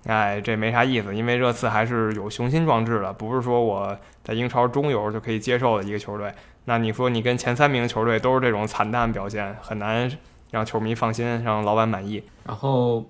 [0.06, 6.32] 哎，这没啥意思，因为热刺还是有雄心壮志的，不是说我在英超中游就可以接受的一个球队。
[6.66, 10.12] 那你说你跟前三名球队都是这种惨淡表现，很难
[10.52, 12.24] 让球迷放心，让老板满意。
[12.46, 13.04] 然后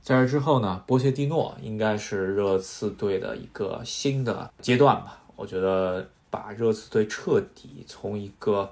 [0.00, 5.20] 在这之后呢，波切蒂诺应该是热刺队的一个新的阶段吧？
[5.36, 8.70] 我觉得把热刺队彻底从一个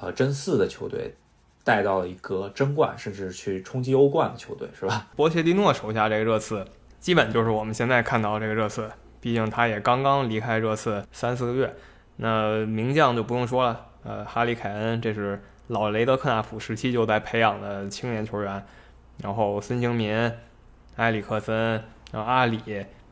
[0.00, 1.14] 呃争四的球队。
[1.66, 5.08] 带到了一个争冠，甚至去冲击欧冠的球队，是吧？
[5.16, 6.64] 波切蒂诺手下这个热刺。
[7.00, 11.74] 基本就是我们现在看到这个热刺，毕竟他也刚刚离开热刺三四个月。
[12.16, 18.64] 那名将就不用说了，呃，哈里凯恩这是老雷德克纳普时期就在培养的青年球员，
[19.22, 20.32] 然后孙兴民、
[20.96, 22.60] 埃里克森、然后阿里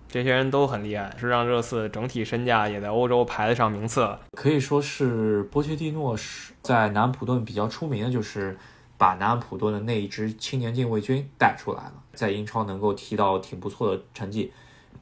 [0.09, 4.09] 这些人都很厉害，是让热刺整体身价也在欧洲排得上名次。
[4.33, 8.57] 可以说是波切蒂诺是在南普顿比较出名的，就是
[9.05, 11.93] 把南安普顿的那一支青年禁卫军带出来了。
[12.15, 14.51] 在英超能够踢到挺不错的成绩。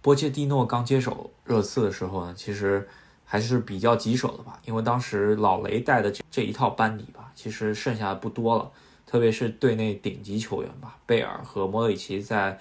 [0.01, 2.89] 波切蒂诺刚接手热刺的时候呢，其实
[3.25, 8.69] 还是比较棘手的吧，因为当时老雷带的这这一套班底吧，其实剩下的不多了，
[9.07, 12.59] 特别是队内顶级球员吧，贝尔和莫德里奇在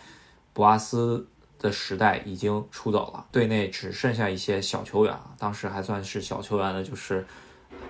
[0.54, 1.28] 博阿斯
[1.58, 7.26] 的时代已经出走了，队内只剩下一些小球员啊，当时还算是小球员的，就是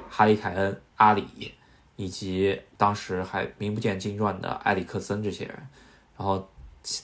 [0.09, 1.53] 哈里凯恩、阿里，
[2.01, 5.55] 以及当时还名不见经传的埃里克森这些人。
[6.17, 6.49] 然后，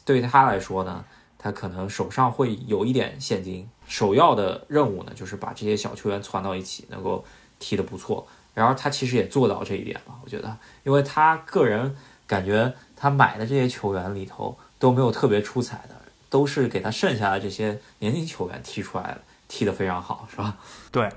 [0.04, 1.06] 对他来说呢，
[1.38, 7.24] 他可能手上会有一点现金，首要的任务呢，就是把这些小球员攒到一起，能够
[7.60, 8.28] 踢得不错。
[8.56, 15.96] 然后他其实也做到这一点了，我觉得，因为他个人感觉他买的这些球员里头都没有特别出彩的，
[16.28, 20.58] 都是给他剩下的这些年轻球员踢出来的，踢得非常好，是吧？
[20.92, 21.08] 对，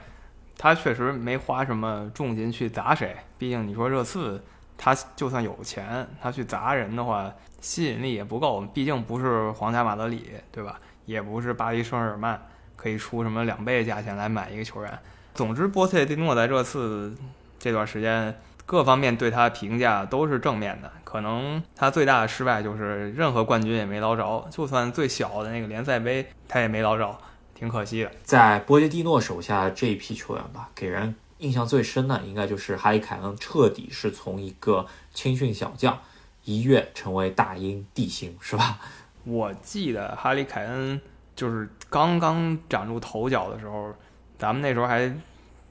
[0.63, 4.43] 他确实没花什么重金去砸谁，毕竟你说热刺。
[4.83, 8.63] 他就算有钱，他去砸人的话，吸引力也不够。
[8.73, 10.79] 毕竟不是皇家马德里，对吧？
[11.05, 12.41] 也不是巴黎圣日耳曼，
[12.77, 14.99] 可以出什么两倍价钱来买一个球员。
[15.35, 17.15] 总之，波切蒂诺在热刺
[17.59, 20.91] 这段时间，各方面对他评价都是正面的。
[21.05, 27.19] 可能他最大的失败就是任何冠军也没捞着，就算最小的那个联赛杯，他也没捞着，
[27.61, 28.11] 挺可惜的。
[28.25, 31.15] 在波切蒂诺手下这一批球员吧，给人。
[31.39, 35.99] 印象最深的应该就是哈里凯恩彻底是从一个青训小将
[36.45, 38.79] 一跃成为大英帝星，是吧？
[39.25, 41.01] 我记得哈里凯恩
[41.35, 43.91] 就是刚刚崭露头角的时候，
[44.39, 45.11] 咱们那时候还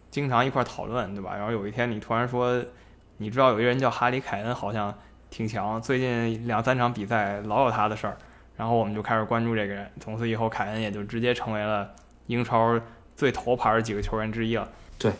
[0.10, 1.36] 经常一块讨论，对吧？
[1.36, 2.64] 然后有一天你突然说，
[3.18, 4.92] 你知道有一个人叫哈里凯恩，好像
[5.30, 8.18] 挺强，最近两三场比赛老有他的事儿，
[8.60, 11.90] 然后我们就开始关注这个人，从此以后凯恩也就直接成为了
[12.28, 12.78] 英超
[13.16, 14.70] 最头牌几个球员之一了。
[15.00, 15.14] 对。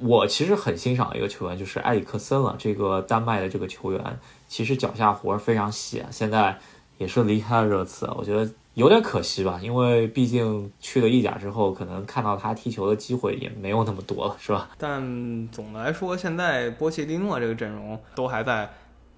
[0.00, 2.56] 我其实很欣赏一个球员，就是埃里克森了。
[2.58, 4.18] 这个丹麦的这个球员，
[4.48, 6.08] 其实脚下活非常细啊。
[6.10, 6.58] 现在
[6.98, 9.60] 也是离开了热刺，我觉得有点可惜吧。
[9.62, 14.68] 因为毕竟去了意甲之后，可能看到他踢球的机会也没有那么多了，是吧？
[14.76, 18.68] 但总的来说，现在波切蒂诺这个阵容都还在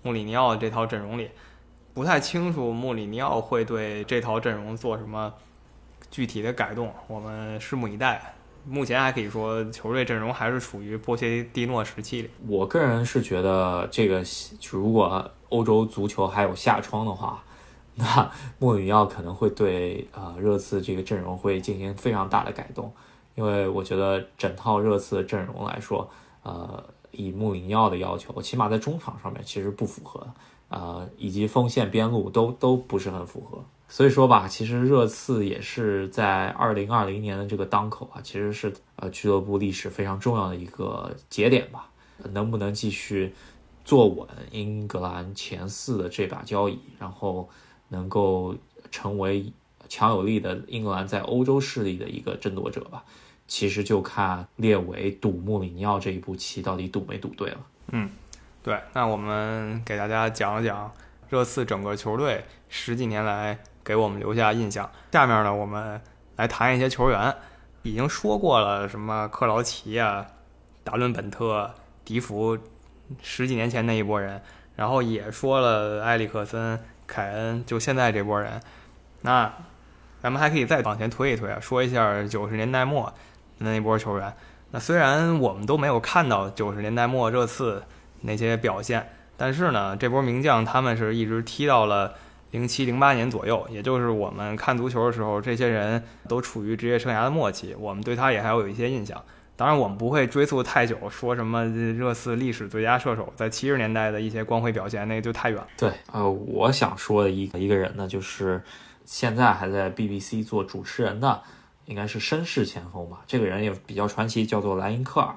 [0.02, 1.30] 穆里尼奥这套阵容里，
[1.96, 5.32] 不太清楚穆里尼奥会对这套阵容做什么
[6.10, 8.34] 具体的改动，我们拭目以待。
[8.66, 12.28] 目前还可以说球队阵容还是处于波切蒂诺时期。
[12.46, 14.22] 我个人是觉得这个
[14.70, 17.42] 如果欧洲足球还有夏窗的话，
[17.94, 22.92] 那穆里尼奥可能会对啊热刺这个阵容会进行非常大的改动，
[23.36, 26.06] 因为我觉得整套热刺的阵容来说，
[26.42, 30.26] 呃，以穆里尼奥的要求，起码在中场上面其实不符合，
[30.68, 33.64] 呃，以及锋线边路都都不是很符合。
[33.88, 41.88] 所以说吧，其实热刺也是在二零二零年的这个当口啊，其实是呃俱乐部历史非常重要的一个节点吧。
[42.32, 43.32] 能不能继续
[43.84, 47.48] 坐稳英格兰前四的这把交椅，然后
[47.88, 48.56] 能够
[48.90, 49.52] 成为
[49.88, 53.04] 强有力的英格兰在欧洲势力的一个争夺者吧？
[53.46, 57.58] 其实就看列维赌穆里尼奥这一步棋到底赌没赌对了。
[57.92, 58.10] 嗯，
[58.66, 58.78] 对。
[58.92, 60.92] 那我们给大家讲一讲
[61.30, 63.56] 热刺整个球队十几年来。
[63.86, 64.90] 给我们留下印象。
[65.12, 66.00] 下面呢，我们
[66.34, 67.32] 来谈一些球员。
[67.84, 70.26] 已经说过了，什么克劳奇啊、
[70.82, 71.72] 达伦本特、
[72.04, 72.58] 迪福，
[73.22, 74.42] 十几年前那一波人。
[74.74, 78.60] 然后也说了埃里克森、凯恩，就现在这波人。
[79.20, 79.54] 那
[80.20, 83.14] 咱们还可以再往前推一推啊，说一下九十年代末
[83.58, 84.34] 那一波球员。
[84.72, 87.84] 那虽然我们都没有看到九十年代末热刺
[88.22, 92.14] 那些表现，但是呢，这波名将他们是一直踢到了。
[92.52, 99.20] 零七零八年左右，也就是我们看足球的时候，这些人都处于职业生涯的末期，我们对他也还有一些印象。
[99.56, 105.66] 当然，我们不会追溯太久，说什么热刺历史最佳射手在七十年代的一些光辉表现，那个就太远了。
[105.76, 108.62] 对，呃，我想说的一个一个人呢，就是
[109.04, 111.42] 现在还在 BBC 做主持人的，
[111.86, 113.18] 应该是绅士前锋吧。
[113.26, 115.34] 这个人也比较传奇，叫做莱因克尔，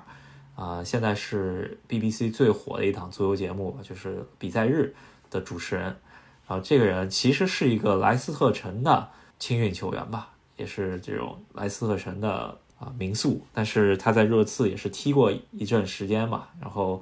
[0.59, 4.93] 啊，现在是 BBC 最火的一档足球节目，就是比赛日
[5.31, 5.95] 的主持人。
[6.47, 17.01] 啊，这个人其实是一个莱斯特城的青训球员吧，也是这种莱斯特城的啊民宿，但是他在热刺也是踢过一阵时间吧，然后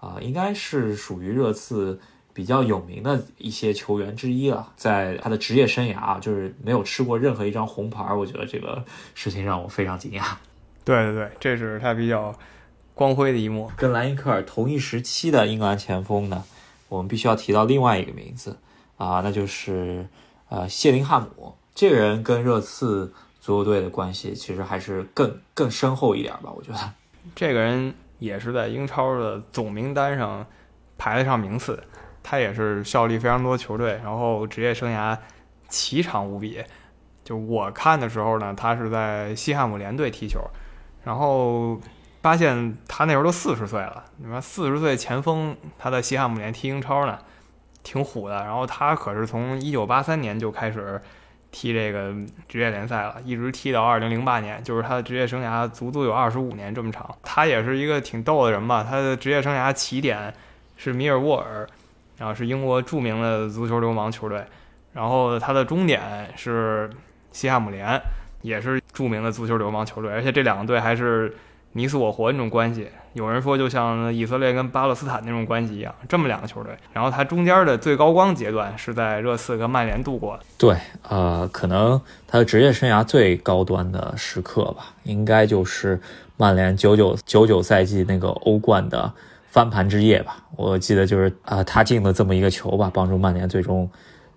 [0.00, 1.98] 啊，应该是属于热刺
[2.34, 4.70] 比较有名的一些球员之一了。
[4.76, 10.34] 在他的职业生涯啊，就是没有吃过任何一张红牌，我觉得这个事情让我非常惊讶。
[10.84, 12.36] 对对对，这是他比较
[12.98, 13.70] 光辉的一幕。
[13.76, 16.42] 跟莱因克尔同一时期的英格兰前锋呢，
[16.88, 18.58] 我们必须要提到另外一个名字。
[18.96, 20.04] 啊，那就是
[20.48, 23.06] 呃谢林汉姆这个人跟热刺
[23.40, 26.50] 足球队的关系其实还是更更深厚一点吧？
[26.52, 26.78] 我觉得
[27.36, 30.44] 这个人也是在英超的总名单上
[30.96, 31.80] 排得上名次，
[32.24, 35.16] 他也是效力非常多球队，然后职业生涯
[35.68, 36.60] 奇长无比。
[37.22, 40.40] 就我看的时候呢，他是在西汉姆联队踢球，
[41.04, 41.78] 然后
[42.28, 44.04] 发现他那时候都四十岁了。
[44.18, 47.18] 你说四十岁前锋他在西汉姆联踢英超呢？
[47.82, 51.00] 挺虎的，然后他可是从一九八三年就开始
[51.50, 52.12] 踢这个
[52.46, 57.16] 职业联赛了，一直踢到二零零八年，就是他的职业生涯足足有二十五年这么长。
[57.22, 58.86] 他也是一个挺逗的人吧？
[58.86, 60.34] 他的职业生涯起点
[60.76, 61.66] 是米尔沃尔，
[62.18, 64.44] 然后是英国著名的足球流氓球队，
[64.92, 66.90] 然后他的终点是
[67.32, 67.98] 西汉姆联，
[68.42, 71.34] 也是著名的足球流氓球队，而且这两个队还是。
[71.78, 80.36] 你死我活那种关系，有人说就像以色列跟巴勒斯坦那种关系一样，这么两个球队，然后他中间的最高光阶段是在热刺跟曼联度过。
[80.58, 80.76] 对，
[81.08, 86.00] 呃，可能他的职业生涯最高端的时刻吧，应该就是
[86.36, 89.12] 曼联九九九九赛季那个欧冠的
[89.46, 90.38] 翻盘之夜吧。
[90.56, 93.88] 我记得就是啊，他进了这么一个球吧，帮助曼联最终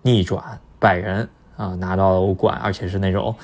[0.02, 0.40] 逆转
[0.78, 3.34] 拜仁啊，拿到了欧冠，而且是那种。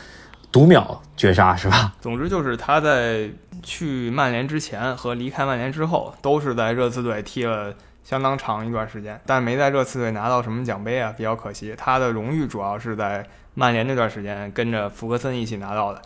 [0.51, 1.93] 读秒绝杀是吧？
[2.01, 3.29] 总之就是他在
[3.62, 11.75] 去曼联之前和离开曼联之后，都是在热刺队踢了相当长一段时间，但没在热刺队拿到什么奖杯啊，比较可惜。
[11.77, 16.01] 他的荣誉主要是在曼联那段时间跟着福格森一起拿到的。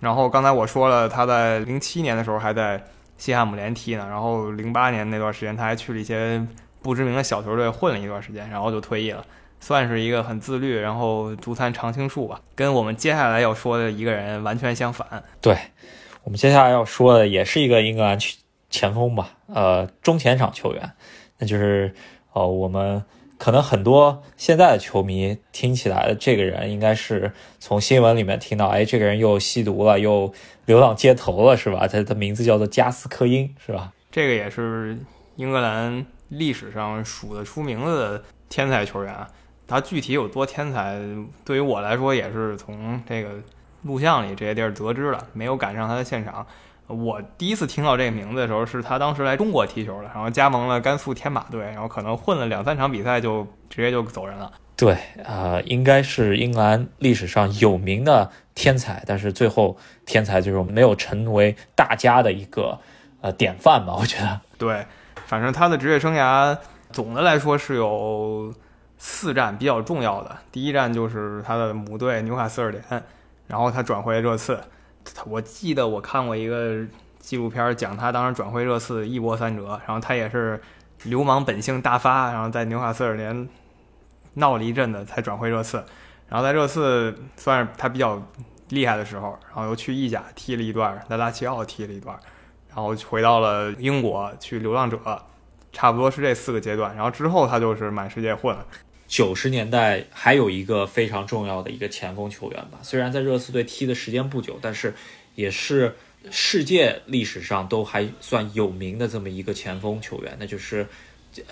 [0.00, 2.82] 然后刚才我说了，他在零七年的时候还在
[3.18, 6.44] 西汉姆联踢呢，然后零八年那段时间他还去了一些
[6.82, 9.24] 不知名的小球队混了一段时间，然后就退役了。
[9.60, 15.22] 算是一个很自律，然后足坛常青树吧，跟我们接下来要说的一个人完全相反。
[15.40, 15.56] 对，
[16.24, 18.18] 我们接下来要说的也是一个英格兰
[18.70, 20.92] 前锋吧，呃，中前场球员，
[21.38, 21.94] 那就是
[22.32, 23.04] 呃，我们
[23.38, 30.32] 可能很多现在的球迷听起来的这个人，应该是从新闻里面听到，哎，这个人又吸毒了，又
[30.64, 31.88] 流浪街头了，是吧？
[31.88, 33.92] 他的名字叫做加斯科因，是吧？
[34.10, 34.96] 这个也是
[35.36, 39.14] 英格兰历史上数得出名字的天才球员。
[39.66, 41.00] 他具体有多天才，
[41.44, 43.30] 对于我来说也是从这个
[43.82, 46.46] 录像里这些地儿得知了，没有赶上他的现场。
[46.88, 54.52] 我第一次听到这个名字的时候，是他当时来中国踢球了，然后加盟了甘肃天马队，然后可能混了两三场比赛就直接就走人了。
[54.76, 62.78] 对，呃，应该是英格兰历史上有名的天才，但是最后天才就是没有成为大家的一个
[63.20, 63.94] 呃典范吧？
[63.98, 64.40] 我觉得。
[64.58, 64.84] 对，
[65.26, 66.56] 反正他的职业生涯
[66.90, 68.52] 总的来说是有
[68.98, 70.36] 四站比较重要的。
[70.50, 72.82] 第一站就是他的母队纽卡斯尔联，
[73.46, 74.60] 然后他转会热刺。
[75.26, 76.86] 我记得我看过一个
[77.18, 80.60] 纪录片讲他当时转会热刺一波三折，然后他也是
[81.04, 83.48] 流氓本性大发，然后在纽卡斯尔联
[84.34, 85.84] 闹了一阵子才转会热刺。
[86.28, 88.22] 然后在热刺算是他比较
[88.68, 92.16] 厉害的时候，然后又去意甲踢了一段，在拉齐奥踢了一段。
[92.68, 94.98] 然后回到了英国去流浪者，
[95.72, 96.94] 差不多是这四个阶段。
[96.94, 98.56] 然后之后他就是满世界混。
[99.12, 104.94] 九十年代还有一个非常重要的一个前锋球员吧，虽然在热刺队踢的时间不久，但是
[105.34, 105.94] 也是
[106.30, 110.88] 世界历史上都还算有名的这么一个前锋球员，那就是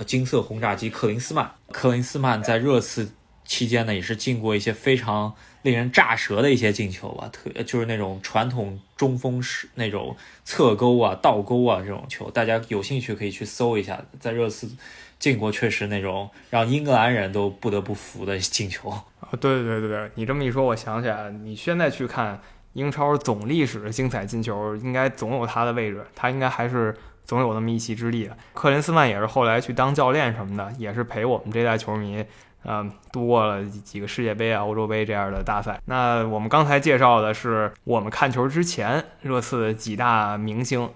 [0.06, 1.52] 金色轰炸机克林斯曼。
[1.70, 3.12] 克林斯曼在热刺
[3.44, 5.34] 期间呢，也是进过一些非常。
[5.62, 14.66] 令人炸舌的一些进球吧，特就是那种传统中锋式那种侧勾啊、倒钩啊这种球，大家有兴趣可以去搜一下，在热刺
[15.20, 19.04] 进过确实那种让英格兰人都不得不服的进球啊！
[19.40, 22.40] 对对对对，你这么一说，我想起来了，你现在去看
[22.72, 28.36] 英超总历史的精彩进球，应该总有他的位置，他应该还是总有那么一席之地的。
[28.54, 32.24] 克林斯曼也是后来去当教练什么的，也是陪我们这代球迷。
[32.62, 35.80] 嗯，度过了几个世界杯啊、欧洲杯这样的大赛。
[35.86, 40.90] 那我们刚才介绍的是我们看球之前热刺的几大明星，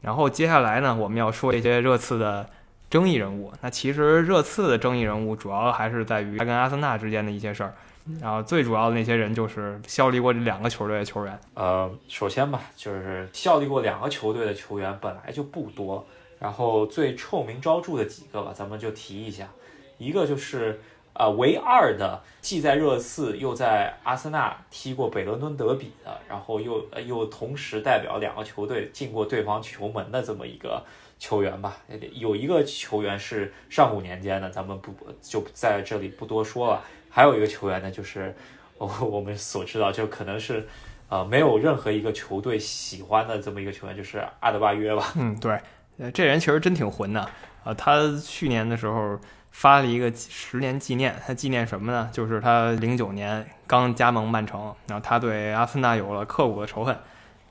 [0.00, 2.48] 然后接下来呢，我们要说一些热刺的
[2.92, 3.50] 争议人物。
[3.62, 7.74] 那其实热刺的争议人物主要还是在于他跟阿森纳之间的一些事儿，
[8.20, 11.40] 然后最主要的那些人就是效力过这两个球队的球员。
[11.54, 16.06] 呃，首先吧，就是效力过两个球队的球员本来就不多，
[16.38, 19.48] 然后最臭名昭著的几个吧，咱们就提一下，
[19.96, 20.78] 一个就是。
[21.14, 30.82] 啊，唯二的既在热刺又在阿森纳踢过北伦敦德比的，然后又又同时代表两个球队进过对方球门的这么一个
[31.22, 31.76] 球员吧。
[32.14, 34.92] 有一个球员是上古年间的，咱们不
[35.22, 36.82] 就在这里不多说了。
[37.08, 38.34] 还有一个球员呢，就是
[38.76, 40.66] 我我们所知道，就可能是
[41.08, 45.12] 呃没有任何一个球队喜欢的这么一个球员，就是阿德巴约吧。
[45.14, 47.20] 嗯，对，这人其实真挺混的
[47.62, 47.72] 啊。
[47.72, 49.16] 他去年的时候。
[49.54, 52.08] 发了一个十年纪念，他纪念什么呢？
[52.10, 56.96] 就是他零九年刚加盟曼城，然后他对阿森纳有了刻骨的仇恨。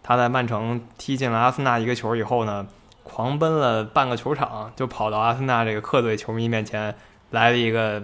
[0.02, 2.66] 他在曼城踢进了阿森纳一个球以后呢，
[3.04, 6.96] 狂奔了半个球场，就跑到阿森纳这个客队球迷面前
[7.32, 8.02] 来了一个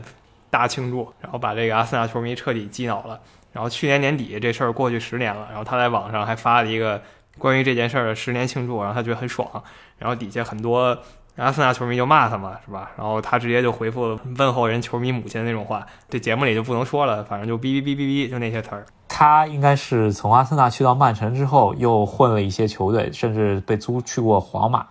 [0.50, 3.20] 大庆祝，然后把这个阿森纳球迷彻底激恼了。
[3.54, 7.02] 然后去年年底这事儿过去十年了，然后他在网上还发了一个
[7.38, 9.50] 关于这件事儿的十年庆祝，然后他觉得很爽，
[9.98, 10.98] 然后底下很多。
[11.38, 12.90] 阿森纳球迷就骂他嘛，是吧？
[12.98, 18.84] 然后他直接就回复问候人球迷母亲那种话，这节目里就不能说了，反正就哔哔哔哔哔，就那些词儿。
[19.20, 24.86] 他应该是从阿森纳去到曼城之后，又混了一些球队，甚至被租去过皇马，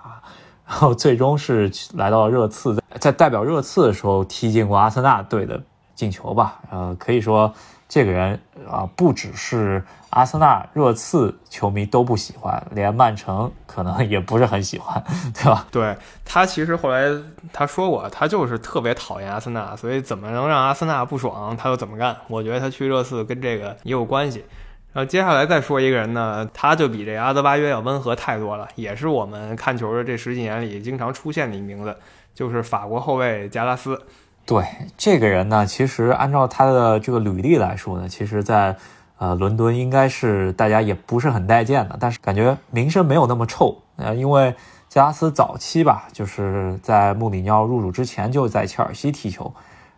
[0.66, 5.62] 然后最终是来到热刺，在代表热刺的时候踢进过阿森纳队的
[5.94, 6.58] 进球吧？
[6.72, 7.54] 呃，可以说。
[7.88, 15.66] 这个人啊，不只是阿森纳、热刺球迷都不喜欢，连曼城可能也不是很喜欢，对吧？
[15.70, 17.08] 对他其实后来
[17.52, 22.16] 他说过，他就是特别讨厌阿森纳，所以怎么能让阿森纳不爽，他就怎么干。
[22.26, 24.44] 我觉得他去热刺跟这个也有关系。
[24.92, 31.94] 然后接下来再说一个人呢，他就比这阿德巴约要温和太多了，也是我们看球的这十几年里经常出现的一名字，
[32.34, 34.02] 就是法国后卫加拉斯。
[34.46, 34.64] 对
[34.96, 38.76] 这个人呢，其实按照他的这个履历来说呢，其实，在
[39.18, 43.76] 呃伦敦应该是大家也不是很待见的，但是感觉名声没有那么臭。
[43.96, 44.54] 呃，因为
[44.88, 49.52] 加斯早期吧，就是在穆里尼奥入主之前就在切尔西踢球，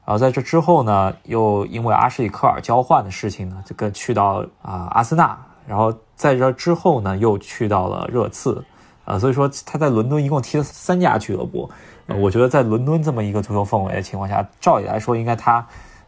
[0.07, 5.37] 然后在这之后呢，又因为阿什里科尔交换的事情呢，这个去到啊阿森纳，
[5.67, 8.65] 然后在这之后呢，又去到了热刺，
[9.05, 11.69] 呃，所以说他在伦敦一共踢了三家俱乐部。
[12.17, 15.65] 我觉得在伦敦这么一个足球氛围的情况下，照理来说，应该他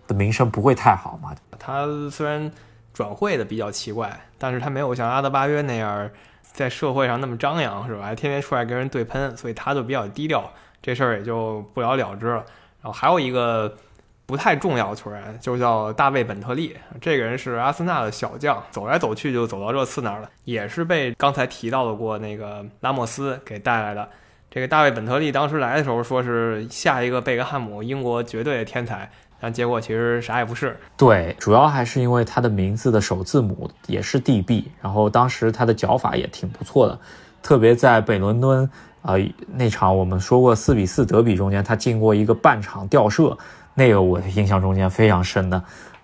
[0.06, 1.34] 的名声不会太好嘛。
[1.58, 2.50] 他虽然
[2.94, 6.10] 转会的比较奇怪，但是他没有像阿德巴约那样
[6.42, 8.04] 在社会上那么张扬，是吧？
[8.04, 12.44] 还天天出来跟人对喷，所以他就比较低调，这事儿也就不了了之了。
[12.80, 13.76] 然后还有一个
[14.24, 24.08] 不太重要的球员，就叫大卫本特利，这个人是阿森纳的小将，走来走去就走到热刺那儿了，也是被刚才提到的过那个拉莫斯给带来的。
[24.52, 29.08] 这个大卫本特利当时来的时候说是下一个贝克汉姆，英国绝对的天才，
[29.40, 30.76] 但结果其实啥也不是。
[30.96, 36.98] 对，主要还是因为他的名字的首字母也是 DB，然后当时他的脚法也挺不错的，
[37.40, 38.68] 特别在北伦敦
[39.02, 39.14] 啊
[39.54, 43.38] 那场我们说过四比四德比中间，他进过一个半场吊射，
[43.74, 45.62] 那个我印象中间非常深的。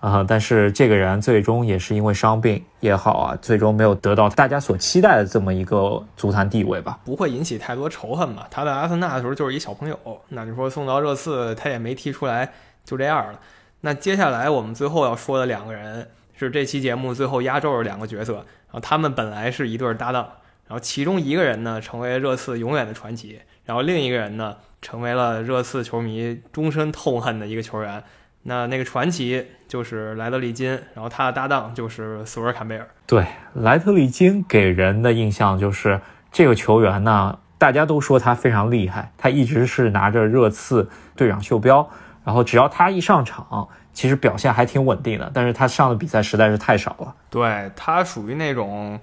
[0.08, 7.00] 啊、但是这个人最终也是因为伤病也好啊，最终没有得到大家所期待的这么一个足坛地位吧。
[7.04, 8.46] 不会引起太多仇恨嘛。
[8.48, 9.98] 他在阿森纳的时候就是一小朋友，
[10.28, 12.52] 那你说送到热刺，他也没踢出来，
[12.84, 13.40] 就这样了。
[13.80, 20.22] 那接下来我们最后要说的两个人是这期节目最后压轴的两个角色，然后他们本来是一对搭档，
[20.68, 28.04] 然后其中一个人呢成为热刺永远的传奇，然后另一个人呢成为了热刺球迷终身痛恨的一个球员。
[28.48, 32.88] 那那个传奇就是莱德利金，然后他的搭档就是索尔坎贝尔。
[33.04, 41.90] 对，莱特利金给人的印象就是这个球员呢，大家都说他非常厉害，他一直是拿着热刺队长袖标，
[42.24, 45.28] 然后只要他一上场，其实表现还挺稳定的。
[45.34, 47.12] 但是他上的比赛实在是太少了。
[47.28, 49.00] 对他属于那种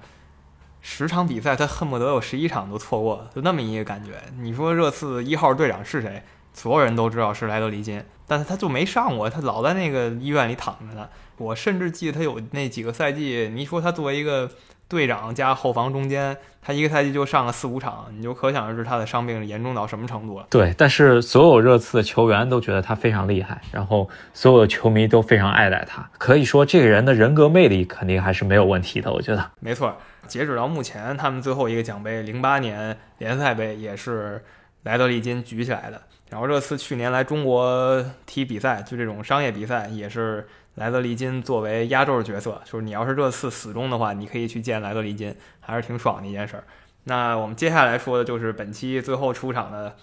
[0.79, 4.11] 十场比赛他恨不得有十一场都错过，就那么一个感觉。
[4.39, 6.23] 你说热刺一号队长是谁？
[6.53, 11.09] 所有人都知道是莱德利金，但是他就没上过，他老在那个医院里躺着呢。
[11.37, 14.49] 我甚至记得他有那几个赛季，你说他作为一个
[14.87, 20.45] 队长加后防中间，他一个赛季就上了四五场，你就可想而知他的伤病严重到什么程度了。
[20.51, 26.07] 对，但是所有热刺的球员都觉得他非常厉害，然后所有的球迷都非常爱戴他。
[26.19, 29.11] 可以说，这个人的人格魅力肯定还是没有问题的。
[29.11, 29.97] 我觉得，没错，
[30.27, 34.43] 截止到目前，他们最后一个奖杯零八年联赛杯也是
[34.83, 35.99] 莱德利金举起来的。
[36.33, 42.59] 然后热刺去年来中国踢比赛，就这种商业比赛，也是莱德利金作为压轴的角色。
[42.65, 46.63] 就是你要是热刺死忠的话，你可以去见莱德利金，还是挺爽的一件事儿。
[47.03, 49.95] 那我们接下来说的就是本期最后出场的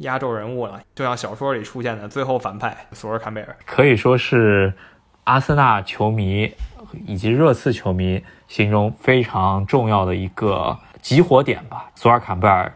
[0.00, 3.56] 压轴人物了，就像小说里出现的最后反派索尔坎贝尔。
[3.64, 4.74] 可以说是
[5.24, 6.52] 阿森纳球迷
[7.06, 11.90] 以及热刺球迷心中非常重要的一个集火点吧。
[11.94, 12.70] 索尔坎贝尔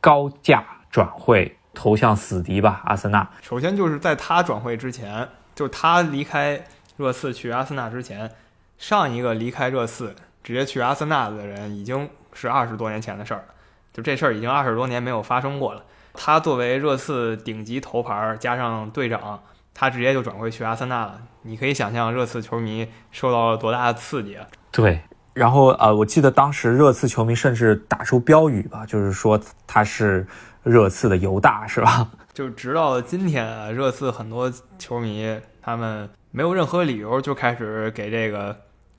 [0.00, 1.56] 高价转会。
[1.76, 3.28] 投向死敌吧，阿森纳。
[3.42, 6.64] 首先就是在他转会之前，就是他离开
[6.96, 8.32] 热刺去阿森纳之前，
[8.78, 13.54] 上一个离开热刺直接去阿森纳的人已经是二十多年前的事儿了。
[13.92, 15.84] 就这事儿已经二十多年没有发生过了。
[16.14, 19.42] 他作为热刺顶级头牌加上队长，
[19.74, 21.20] 他直接就转会去阿森纳了。
[21.42, 24.46] 你可以想象热刺球迷受到了多大的刺激啊！
[24.72, 25.02] 对，
[25.34, 30.26] 然后呃，我记得当时热刺球迷甚至打出标语吧，就是说他是。
[30.66, 32.10] 热刺的犹大是吧？
[32.34, 38.54] 就直到今天啊，热刺很多球迷他们没有任何理由就开始给这个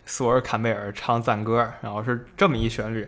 [0.06, 3.06] 索尔坎贝尔唱赞歌，然后是这么一旋律，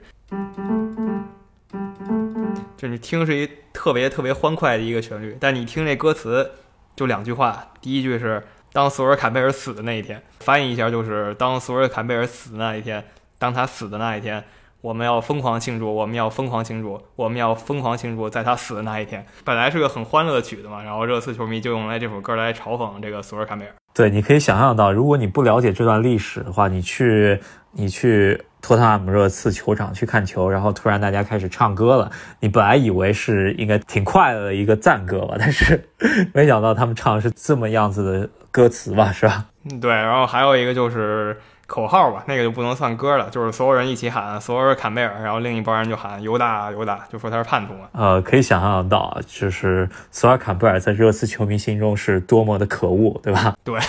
[2.75, 6.51] 就你听是一特别特别欢快的一个旋律，但你听这歌词
[6.97, 8.43] 就两句话，第一句是
[8.73, 13.03] 当索尔坎贝尔死的那一天，翻译一下就是当索尔坎贝尔死的那一天，
[13.37, 14.43] 当他死的那一天。
[14.81, 19.25] 我们要疯狂庆祝，我们要疯狂庆祝，我们要疯狂庆祝，在他死的那一天。
[19.43, 23.71] 本来是个很欢乐的曲子嘛，然后热刺球迷就用来这首歌来嘲讽这个索尔坎贝尔。
[23.93, 27.37] 对，你可以想象到，如果你不了解这段历史的话，你去
[27.73, 32.09] 你去托特纳姆热刺球场去看球，然后突然大家开始唱歌了，
[32.39, 35.89] 你本来以为是应该挺快乐的一个赞歌吧，但是
[36.33, 39.43] 没想到他们唱的是这么样子的歌词吧，是吧？
[39.69, 39.91] 嗯，对。
[39.91, 41.37] 然后还有一个就是。
[41.69, 47.87] 口号吧，那个就不能算歌了，就是所有人一起喊索尔坎贝尔，然后另一帮人就喊犹大犹大，就说他是叛徒嘛。
[47.93, 53.55] 呃，可以想象到，就是索尔坎贝尔在热刺球迷心中是多么的可恶，对吧？
[53.63, 53.79] 对，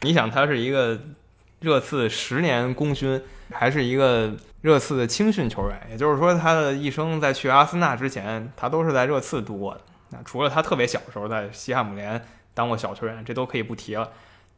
[0.00, 0.98] 你想他是一个
[1.60, 9.80] 热刺十年功勋，还是一个热刺的青训球员，也就是说他的一生在去阿森纳之前，他都是在热刺度过的。
[10.10, 12.20] 那除了他特别小的时候在西汉姆联
[12.52, 14.08] 当过小球员，这都可以不提了。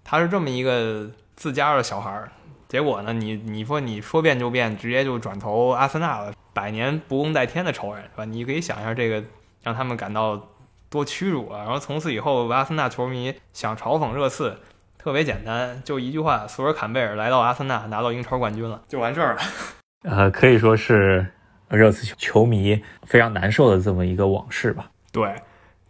[0.02, 1.06] 他是这么一个
[1.36, 2.32] 自家的小孩儿。
[2.74, 3.12] 结果呢？
[3.12, 8.24] 你你说你说变就变，直接就转投阿森纳了，百年不共戴天的仇人是吧？
[8.24, 9.22] 你可以想一下这个，
[9.62, 10.48] 让他们感到
[10.90, 11.58] 多屈辱啊！
[11.58, 14.58] 然后从此以后，阿森纳球迷想嘲讽热刺，
[14.98, 19.42] 特别简单，就一句话：索尔坎贝尔来到阿森纳，拿到英超冠军了，就完事儿了。
[20.02, 21.24] 呃，可以说是
[21.68, 24.90] 热刺球迷非常难受的这么一个往事吧。
[25.12, 25.32] 对。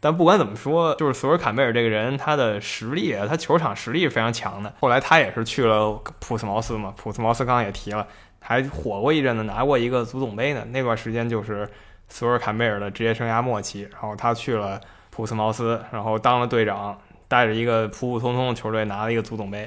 [0.05, 4.70] 但不管怎么说，就是索尔坎贝尔这个人，他的实力，他球场实力非常强的。
[4.78, 8.07] 后来他也是去了普斯茅斯嘛，普斯茅斯刚刚也提了，
[8.38, 10.62] 还火过一阵子，拿过一个足总杯呢。
[10.66, 11.66] 那段时间就是
[12.11, 14.78] 索尔坎贝尔的职业生涯末期，然后他去了
[15.09, 19.66] 普斯茅斯，然后当了队长，带着一个普普通通的球队拿了一个足总杯，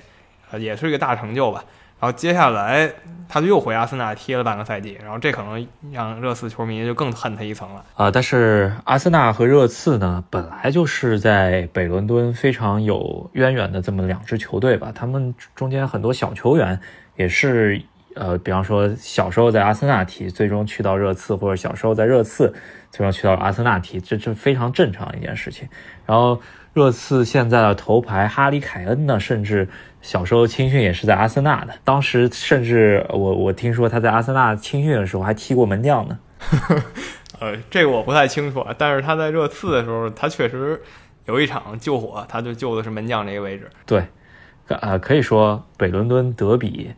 [0.52, 1.66] 呃，也是一个大成就吧。
[2.00, 2.92] 然后接下来
[3.28, 8.12] 他就又回阿森纳踢了半个赛季，然后这可能让热刺球迷就更恨他一层了啊！
[8.12, 16.80] 但是阿森纳和热刺呢，本来就是在北伦敦非常有渊源的这么两支球队吧，他们中间很多小球员
[17.16, 17.82] 也是
[18.16, 22.54] 呃，比方说小时候在阿森纳踢，最终去到热刺，或者小时候在热刺，
[22.92, 25.68] 最终去到阿森纳踢，这这非常正常一件事情。
[26.06, 26.40] 然后
[26.78, 29.68] 热刺现在的头牌哈里凯恩呢，甚至
[30.00, 36.20] 小时候青训也是在阿森纳的，当时甚至我我听说他在阿森纳青训的时候还踢过门将呢。
[37.42, 40.80] 呃，这个我不太清楚，但是他在热刺的时候，他确实
[41.26, 43.68] 有一场救火，他就救的是门将这个位置。
[43.88, 44.06] 对，
[44.68, 46.92] 呃，可以说北伦敦德比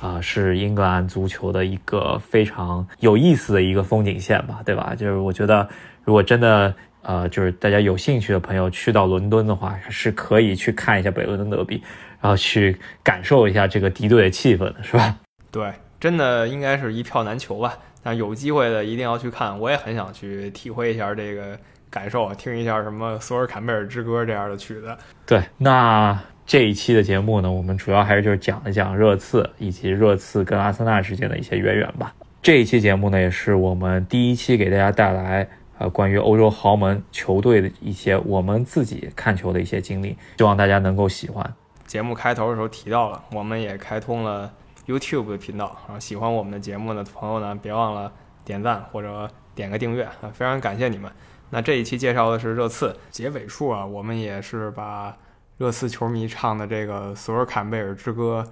[0.00, 4.94] 啊是英格兰足球的一个非常有意思的一个风景线吧，对吧？
[4.96, 5.68] 就是我觉得，
[6.04, 6.72] 如果真的
[7.04, 11.82] 呃，就是大家有兴趣的朋友去到伦敦的话，是可以去看一下北伦敦德比，
[12.20, 15.16] 然后去感受一下这个敌对的气氛的，是吧？
[15.52, 17.78] 对，真的应该是一票难求吧。
[18.02, 24.94] 但有机会的一定要去看，我也很想去体会一下这个感受，听一下什么《索尔坎贝尔之歌》这样的曲子。
[25.24, 32.12] 对，那这一期的节目呢，我们主要还是就是讲一讲热刺以及热刺跟阿森纳之间的一些渊源吧。
[32.42, 35.48] 这一期节目呢，也是我们第一期给大家带来
[35.78, 41.54] 呃关于欧洲豪门球队的一些我们自己看球的一些经历，希望大家能够喜欢。
[41.86, 44.52] 节目开头的时候提到了，我们也开通了。
[44.86, 48.12] YouTube 的频道啊，喜欢我们的节目的朋友呢，别忘了
[48.44, 51.10] 点赞或者点个订阅啊，非常感谢你们。
[51.48, 55.16] 那这一期介绍的是热刺，结尾处啊，我们也是把
[55.56, 58.44] 热刺球迷唱的这个《索尔坎贝尔之歌》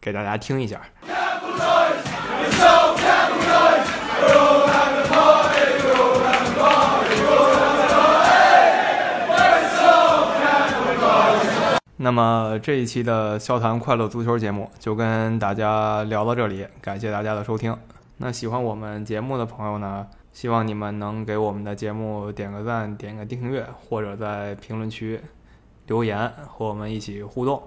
[0.00, 0.80] 给大家听一下。
[12.02, 17.76] 那么这一期的笑谈快乐足球节目就跟大家聊到这里，感谢大家的收听。
[18.16, 25.20] 那喜欢我们节目的朋友呢，希望你们能给我们的节目点个赞、点个订阅，或者在评论区
[25.88, 27.62] 留言和我们一起互动。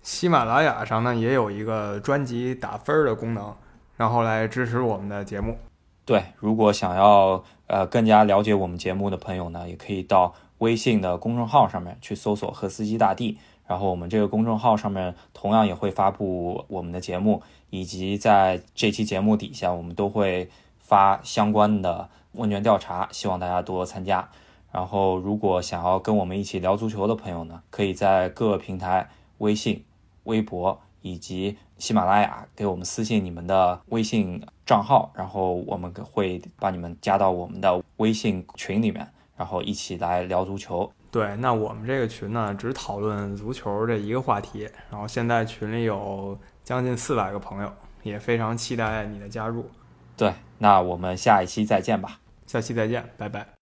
[0.00, 3.52] 喜马拉雅上呢也有一个专辑打分的功能，
[3.96, 5.58] 然后来支持我们的节目。
[6.04, 13.38] 对，如果想要呃更加了解我们节目的朋友呢，也可以到微信的公众号上面去搜索“赫斯基大帝”。
[13.72, 24.28] 然后我们这个公众号上面同样也会发布我们的节目，以及在这期节目底下，我们都会发相关的问卷调查，希望大家多多参加。
[24.70, 29.08] 然后，如果想要跟我们一起聊足球的朋友呢，可以在各个平台、
[29.38, 29.82] 微信、
[30.24, 40.92] 微博以及喜马拉雅给我们私信你们的微信账号，然后我们会把你们加到我们的微信群里面，然后一起来聊足球。
[41.12, 44.66] 对，那我们这个群呢，只讨论足球这一个话题。
[44.90, 47.70] 然后现在群里有将近四百个朋友，
[48.02, 49.70] 也非常期待你的加入。
[50.16, 52.18] 对，那我们下一期再见吧。
[52.46, 53.52] 下期再见，拜拜。